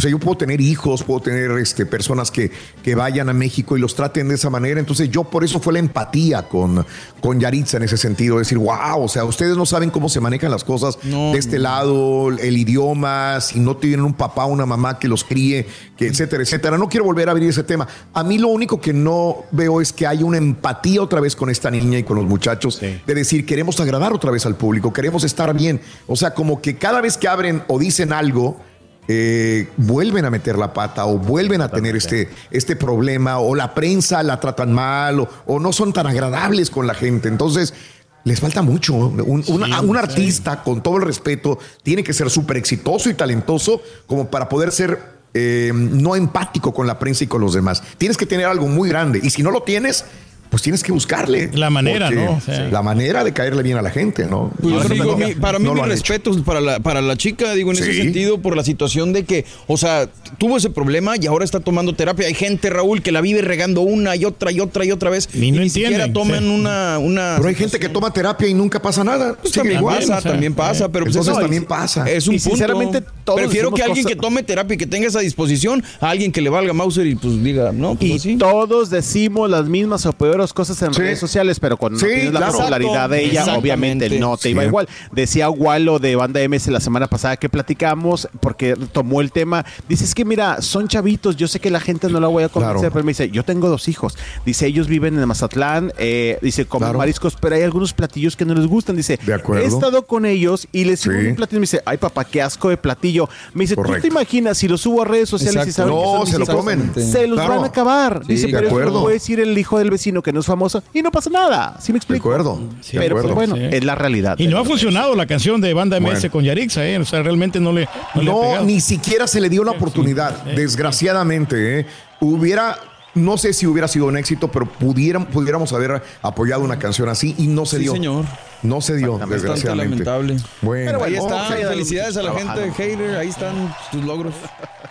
o 0.00 0.02
sea, 0.02 0.10
yo 0.10 0.18
puedo 0.18 0.38
tener 0.38 0.62
hijos, 0.62 1.04
puedo 1.04 1.20
tener 1.20 1.50
este, 1.58 1.84
personas 1.84 2.30
que, 2.30 2.50
que 2.82 2.94
vayan 2.94 3.28
a 3.28 3.34
México 3.34 3.76
y 3.76 3.80
los 3.80 3.94
traten 3.94 4.28
de 4.28 4.36
esa 4.36 4.48
manera. 4.48 4.80
Entonces, 4.80 5.10
yo 5.10 5.24
por 5.24 5.44
eso 5.44 5.60
fue 5.60 5.74
la 5.74 5.78
empatía 5.78 6.48
con, 6.48 6.86
con 7.20 7.38
Yaritza 7.38 7.76
en 7.76 7.82
ese 7.82 7.98
sentido. 7.98 8.38
Decir, 8.38 8.56
wow, 8.56 9.02
o 9.02 9.08
sea, 9.08 9.26
ustedes 9.26 9.58
no 9.58 9.66
saben 9.66 9.90
cómo 9.90 10.08
se 10.08 10.18
manejan 10.20 10.50
las 10.50 10.64
cosas 10.64 10.96
No, 11.02 11.32
de 11.32 11.38
este 11.38 11.58
lado, 11.58 12.30
el 12.30 12.56
idioma, 12.56 13.42
si 13.42 13.60
no 13.60 13.76
tienen 13.76 14.00
un 14.00 14.14
papá 14.14 14.46
o 14.46 14.48
una 14.48 14.64
mamá 14.64 14.98
que 14.98 15.06
los 15.06 15.22
críe, 15.22 15.66
que 15.98 16.06
etcétera, 16.06 16.44
etcétera. 16.44 16.78
No 16.78 16.88
quiero 16.88 17.04
volver 17.04 17.28
a 17.28 17.32
abrir 17.32 17.50
ese 17.50 17.62
tema. 17.62 17.86
A 18.14 18.24
mí 18.24 18.38
lo 18.38 18.48
único 18.48 18.80
que 18.80 18.94
no 18.94 19.44
veo 19.52 19.82
es 19.82 19.92
que 19.92 20.06
hay 20.06 20.22
una 20.22 20.38
empatía 20.38 21.02
otra 21.02 21.20
vez 21.20 21.36
con 21.36 21.50
esta 21.50 21.70
niña 21.70 21.98
y 21.98 22.04
con 22.04 22.16
los 22.16 22.24
muchachos 22.24 22.80
de 22.80 23.14
decir, 23.14 23.44
queremos 23.44 23.78
agradar 23.80 24.14
otra 24.14 24.30
vez 24.30 24.46
al 24.46 24.56
público, 24.56 24.94
queremos 24.94 25.24
estar 25.24 25.52
bien. 25.52 25.78
O 26.06 26.16
sea, 26.16 26.32
como 26.32 26.62
que 26.62 26.78
cada 26.78 27.02
vez 27.02 27.18
que 27.18 27.28
abren 27.28 27.64
o 27.68 27.78
dicen 27.78 28.14
algo, 28.14 28.69
eh, 29.12 29.68
vuelven 29.76 30.24
a 30.24 30.30
meter 30.30 30.56
la 30.56 30.72
pata 30.72 31.04
o 31.06 31.18
vuelven 31.18 31.60
a 31.62 31.68
tener 31.68 31.96
este, 31.96 32.28
este 32.52 32.76
problema 32.76 33.38
o 33.40 33.56
la 33.56 33.74
prensa 33.74 34.22
la 34.22 34.38
tratan 34.38 34.72
mal 34.72 35.18
o, 35.18 35.28
o 35.46 35.58
no 35.58 35.72
son 35.72 35.92
tan 35.92 36.06
agradables 36.06 36.70
con 36.70 36.86
la 36.86 36.94
gente. 36.94 37.26
Entonces, 37.28 37.74
les 38.22 38.38
falta 38.38 38.62
mucho. 38.62 38.94
Un, 38.94 39.42
una- 39.48 39.80
un 39.80 39.96
artista, 39.96 40.62
con 40.62 40.80
todo 40.80 40.98
el 40.98 41.02
respeto, 41.02 41.58
tiene 41.82 42.04
que 42.04 42.12
ser 42.12 42.30
súper 42.30 42.56
exitoso 42.56 43.10
y 43.10 43.14
talentoso 43.14 43.82
como 44.06 44.30
para 44.30 44.48
poder 44.48 44.70
ser 44.70 45.00
eh, 45.34 45.72
no 45.74 46.14
empático 46.14 46.72
con 46.72 46.86
la 46.86 46.98
prensa 47.00 47.24
y 47.24 47.26
con 47.26 47.40
los 47.40 47.52
demás. 47.54 47.82
Tienes 47.98 48.16
que 48.16 48.26
tener 48.26 48.46
algo 48.46 48.68
muy 48.68 48.88
grande 48.88 49.18
y 49.22 49.30
si 49.30 49.42
no 49.42 49.50
lo 49.50 49.62
tienes... 49.62 50.04
Pues 50.50 50.62
tienes 50.62 50.82
que 50.82 50.90
buscarle. 50.92 51.48
La 51.54 51.70
manera, 51.70 52.10
¿no? 52.10 52.32
O 52.32 52.40
sea. 52.40 52.68
la 52.68 52.82
manera 52.82 53.22
de 53.24 53.32
caerle 53.32 53.62
bien 53.62 53.76
a 53.78 53.82
la 53.82 53.90
gente, 53.90 54.26
¿no? 54.26 54.50
Pues 54.60 54.74
yo 54.74 54.88
digo, 54.88 55.16
no, 55.16 55.16
mi- 55.26 55.34
para 55.34 55.58
mí 55.60 55.64
no 55.64 55.74
mis 55.74 55.86
respetos 55.86 56.38
para 56.42 56.60
la, 56.60 56.80
para 56.80 57.00
la 57.00 57.16
chica, 57.16 57.52
digo, 57.54 57.70
en 57.70 57.78
ese 57.78 57.94
sentido, 57.94 58.38
por 58.38 58.56
la 58.56 58.64
situación 58.64 59.12
de 59.12 59.24
que, 59.24 59.44
o 59.68 59.76
sea, 59.76 60.08
tuvo 60.38 60.56
ese 60.56 60.68
problema 60.70 61.14
y 61.16 61.26
ahora 61.26 61.44
está 61.44 61.60
tomando 61.60 61.94
terapia. 61.94 62.26
Hay 62.26 62.34
gente, 62.34 62.68
Raúl, 62.68 63.00
que 63.00 63.12
la 63.12 63.20
vive 63.20 63.42
regando 63.42 63.82
una 63.82 64.16
y 64.16 64.24
otra 64.24 64.50
y 64.50 64.58
otra 64.60 64.84
y 64.84 64.90
otra 64.90 65.08
vez 65.10 65.28
Y 65.32 65.52
no 65.52 65.60
ni 65.60 65.70
siquiera 65.70 66.12
toman 66.12 66.40
sí. 66.42 66.48
una, 66.50 66.98
una... 66.98 67.34
Pero 67.36 67.48
hay 67.48 67.54
gente 67.54 67.78
que 67.78 67.88
toma 67.88 68.12
terapia 68.12 68.48
y 68.48 68.54
nunca 68.54 68.82
pasa 68.82 69.04
nada. 69.04 69.36
Pues 69.40 69.52
también 69.52 69.78
igual. 69.78 69.98
pasa, 70.00 70.18
o 70.18 70.20
sea, 70.20 70.30
también 70.32 70.54
pasa, 70.54 70.88
pero 70.90 71.04
pues 71.04 71.14
Entonces 71.14 71.32
eso 71.32 71.40
también 71.42 71.62
es- 71.62 71.68
pasa. 71.68 72.10
Es 72.10 72.26
un 72.26 72.34
Y 72.34 72.38
punto. 72.38 72.50
sinceramente, 72.56 73.04
todos 73.24 73.40
Prefiero 73.40 73.70
que 73.72 73.82
alguien 73.82 74.02
cosas- 74.04 74.16
que 74.16 74.20
tome 74.20 74.42
terapia 74.42 74.74
y 74.74 74.78
que 74.78 74.86
tenga 74.88 75.06
esa 75.06 75.20
disposición 75.20 75.84
a 76.00 76.10
alguien 76.10 76.32
que 76.32 76.40
le 76.40 76.50
valga 76.50 76.72
Mauser 76.72 77.06
y 77.06 77.14
pues 77.14 77.40
diga, 77.42 77.70
no, 77.72 77.94
pues 77.94 78.10
Y 78.10 78.16
así. 78.16 78.36
todos 78.36 78.90
decimos 78.90 79.48
las 79.48 79.66
mismas 79.68 80.04
o 80.06 80.12
peores 80.12 80.39
cosas 80.52 80.80
en 80.82 80.92
Sí. 80.94 81.00
redes 81.00 81.18
sociales, 81.18 81.60
pero 81.60 81.76
cuando 81.76 81.98
Sí, 81.98 82.06
no 82.06 82.10
tienes 82.12 82.32
la 82.32 82.38
claro. 82.40 82.52
popularidad 82.58 83.10
de 83.10 83.24
ella, 83.24 83.54
obviamente 83.56 84.18
no 84.18 84.36
te 84.36 84.50
iba 84.50 84.64
igual. 84.64 84.88
Decía 85.12 85.50
Walo 85.50 85.98
de 85.98 86.16
Banda 86.16 86.40
MS 86.40 86.68
la 86.70 86.80
semana 86.80 87.06
pasada 87.06 87.36
que 87.36 87.48
platicamos, 87.48 88.28
porque 88.40 88.74
tomó 88.92 89.20
el 89.20 89.30
tema. 89.32 89.64
Dice, 89.88 90.04
es 90.04 90.14
que 90.14 90.24
mira, 90.24 90.60
son 90.62 90.88
chavitos, 90.88 91.36
yo 91.36 91.46
sé 91.48 91.60
que 91.60 91.70
la 91.70 91.80
gente 91.80 92.08
no 92.08 92.20
la 92.20 92.28
voy 92.28 92.42
a 92.44 92.48
convencer, 92.48 92.76
Claro. 92.80 92.92
pero 92.92 93.04
me 93.04 93.10
dice, 93.10 93.30
yo 93.30 93.44
tengo 93.44 93.68
dos 93.68 93.88
hijos. 93.88 94.16
Dice, 94.44 94.66
ellos 94.66 94.86
viven 94.88 95.18
en 95.18 95.26
Mazatlán, 95.28 95.92
eh, 95.98 96.38
dice, 96.42 96.64
comen 96.66 96.88
Claro. 96.88 96.98
mariscos, 96.98 97.36
pero 97.40 97.56
hay 97.56 97.62
algunos 97.62 97.92
platillos 97.92 98.36
que 98.36 98.44
no 98.44 98.54
les 98.54 98.66
gustan. 98.66 98.96
Dice, 98.96 99.18
De 99.24 99.34
acuerdo. 99.34 99.64
he 99.64 99.68
estado 99.68 100.06
con 100.06 100.24
ellos 100.26 100.66
y 100.72 100.84
les 100.84 101.00
subo 101.00 101.14
Sí. 101.20 101.26
un 101.28 101.36
platillo 101.36 101.58
y 101.58 101.60
me 101.60 101.64
dice, 101.64 101.82
ay 101.84 101.96
papá, 101.98 102.24
qué 102.24 102.42
asco 102.42 102.68
de 102.68 102.76
platillo. 102.76 103.28
Me 103.54 103.64
dice, 103.64 103.76
¿tú 103.76 103.82
te 104.00 104.08
imaginas 104.08 104.58
si 104.58 104.68
lo 104.68 104.78
subo 104.78 105.02
a 105.02 105.04
redes 105.04 105.28
sociales 105.28 105.66
y 105.66 105.70
Exacto. 105.70 105.90
saben 105.92 105.94
que 105.94 106.00
No, 106.00 106.12
son 106.12 106.20
mis 106.20 106.30
se 106.30 106.38
lo 106.38 106.46
comen. 106.46 106.92
Se 106.94 107.26
los 107.26 107.36
Claro. 107.38 107.54
van 107.56 107.64
a 107.64 107.66
acabar. 107.66 108.22
Sí, 108.26 108.32
dice, 108.34 108.46
de 108.46 108.52
pero 108.52 108.90
lo 108.90 109.00
puede 109.02 109.14
decir 109.14 109.40
el 109.40 109.56
hijo 109.58 109.78
del 109.78 109.90
vecino 109.90 110.22
que 110.22 110.29
no 110.32 110.40
es 110.40 110.46
famoso 110.46 110.82
y 110.94 111.02
no 111.02 111.10
pasa 111.10 111.30
nada. 111.30 111.76
¿Sí 111.80 111.92
me 111.92 111.94
De 111.94 111.98
explico? 111.98 112.28
acuerdo. 112.28 112.60
Sí, 112.80 112.96
de 112.96 113.02
pero 113.02 113.16
pues, 113.16 113.30
acuerdo. 113.30 113.54
bueno, 113.54 113.70
Sí. 113.70 113.76
es 113.76 113.84
la 113.84 113.94
realidad. 113.94 114.38
Y 114.38 114.46
no 114.48 114.58
ha 114.58 114.64
funcionado 114.64 115.14
la 115.14 115.26
canción 115.26 115.60
de 115.60 115.72
Banda 115.74 115.98
MS 115.98 116.10
Bueno. 116.20 116.30
con 116.32 116.44
Yarixa, 116.44 116.86
¿eh? 116.86 116.98
O 116.98 117.04
sea, 117.04 117.22
realmente 117.22 117.60
no 117.60 117.72
le, 117.72 117.88
no 118.14 118.22
le 118.22 118.30
ha 118.30 118.34
No, 118.60 118.64
ni 118.64 118.80
siquiera 118.80 119.26
se 119.26 119.40
le 119.40 119.48
dio 119.48 119.64
la 119.64 119.72
oportunidad, 119.72 120.42
desgraciadamente. 120.44 121.80
¿eh? 121.80 121.86
Hubiera, 122.20 122.76
no 123.14 123.38
sé 123.38 123.52
si 123.52 123.66
hubiera 123.66 123.88
sido 123.88 124.06
un 124.06 124.16
éxito, 124.16 124.48
pero 124.48 124.66
pudieran, 124.66 125.26
pudiéramos 125.26 125.72
haber 125.72 126.02
apoyado 126.22 126.62
una 126.62 126.78
canción 126.78 127.08
así 127.08 127.34
y 127.38 127.46
no 127.46 127.66
se 127.66 127.76
Sí, 127.76 127.82
dio. 127.84 127.92
señor. 127.92 128.24
No 128.62 128.80
se 128.82 128.96
dio, 128.96 129.18
desgraciadamente. 129.26 130.04
lamentable. 130.04 130.36
Bueno, 130.60 130.90
Pero 130.92 131.04
ahí 131.04 131.14
está. 131.16 131.44
Felicidades 131.44 132.16
a 132.18 132.22
la 132.22 132.32
gente 132.34 132.60
de 132.60 132.72
hater. 132.72 133.16
Ahí 133.16 133.28
están 133.28 133.74
tus 133.90 134.04
logros. 134.04 134.34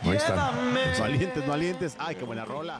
ahí 0.04 0.17
está. 0.17 0.52
Valientes, 0.99 1.45
valientes. 1.47 1.95
Ay, 1.99 2.15
qué 2.15 2.25
buena 2.25 2.45
rola. 2.45 2.80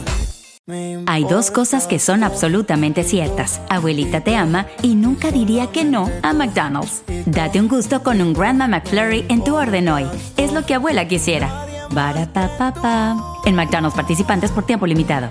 Hay 1.07 1.23
dos 1.25 1.51
cosas 1.51 1.87
que 1.87 1.99
son 1.99 2.23
absolutamente 2.23 3.03
ciertas. 3.03 3.61
Abuelita 3.69 4.21
te 4.21 4.35
ama 4.35 4.67
y 4.81 4.95
nunca 4.95 5.31
diría 5.31 5.67
que 5.67 5.83
no 5.83 6.09
a 6.23 6.33
McDonald's. 6.33 7.03
Date 7.25 7.59
un 7.59 7.67
gusto 7.67 8.03
con 8.03 8.21
un 8.21 8.33
Grandma 8.33 8.67
McFlurry 8.67 9.25
en 9.29 9.43
tu 9.43 9.55
orden 9.55 9.89
hoy. 9.89 10.05
Es 10.37 10.53
lo 10.53 10.65
que 10.65 10.75
abuela 10.75 11.07
quisiera. 11.07 11.65
Barapapapa. 11.91 13.17
En 13.45 13.55
McDonald's 13.55 13.95
participantes 13.95 14.51
por 14.51 14.65
tiempo 14.65 14.87
limitado. 14.87 15.29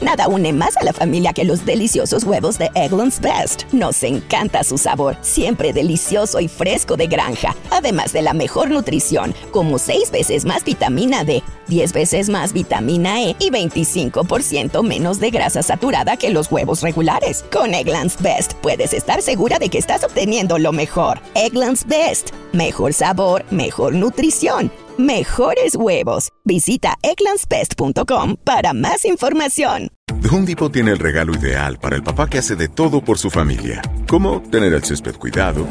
Nada 0.00 0.26
une 0.26 0.54
más 0.54 0.78
a 0.78 0.84
la 0.84 0.94
familia 0.94 1.34
que 1.34 1.44
los 1.44 1.66
deliciosos 1.66 2.24
huevos 2.24 2.56
de 2.56 2.70
Eggland's 2.74 3.20
Best. 3.20 3.70
Nos 3.74 4.02
encanta 4.02 4.64
su 4.64 4.78
sabor, 4.78 5.18
siempre 5.20 5.74
delicioso 5.74 6.40
y 6.40 6.48
fresco 6.48 6.96
de 6.96 7.08
granja, 7.08 7.54
además 7.70 8.14
de 8.14 8.22
la 8.22 8.32
mejor 8.32 8.70
nutrición, 8.70 9.34
como 9.50 9.78
6 9.78 10.10
veces 10.10 10.46
más 10.46 10.64
vitamina 10.64 11.24
D, 11.24 11.42
10 11.68 11.92
veces 11.92 12.28
más 12.28 12.52
vitamina 12.52 13.22
E 13.22 13.36
y 13.38 13.50
25% 13.50 14.82
menos 14.82 15.20
de 15.20 15.30
grasa 15.30 15.62
saturada 15.62 16.16
que 16.16 16.30
los 16.30 16.50
huevos 16.50 16.82
regulares. 16.82 17.44
Con 17.52 17.74
Eggland's 17.74 18.20
Best 18.20 18.54
puedes 18.54 18.92
estar 18.92 19.22
segura 19.22 19.58
de 19.58 19.68
que 19.68 19.78
estás 19.78 20.04
obteniendo 20.04 20.58
lo 20.58 20.72
mejor. 20.72 21.20
Eggland's 21.34 21.86
Best, 21.86 22.30
mejor 22.52 22.92
sabor, 22.92 23.44
mejor 23.50 23.94
nutrición. 23.94 24.70
Mejores 24.98 25.74
huevos. 25.74 26.28
Visita 26.44 26.96
egglandsbest.com 27.02 28.36
para 28.44 28.74
más 28.74 29.04
información. 29.04 29.88
The 30.20 30.28
Home 30.28 30.54
tiene 30.70 30.92
el 30.92 30.98
regalo 30.98 31.34
ideal 31.34 31.78
para 31.78 31.96
el 31.96 32.02
papá 32.02 32.28
que 32.28 32.38
hace 32.38 32.54
de 32.54 32.68
todo 32.68 33.02
por 33.02 33.18
su 33.18 33.30
familia, 33.30 33.82
como 34.06 34.42
tener 34.42 34.72
el 34.72 34.84
césped 34.84 35.16
cuidado 35.16 35.66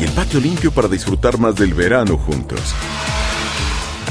y 0.00 0.04
el 0.04 0.10
patio 0.10 0.40
limpio 0.40 0.72
para 0.72 0.88
disfrutar 0.88 1.38
más 1.38 1.54
del 1.54 1.74
verano 1.74 2.16
juntos. 2.16 2.74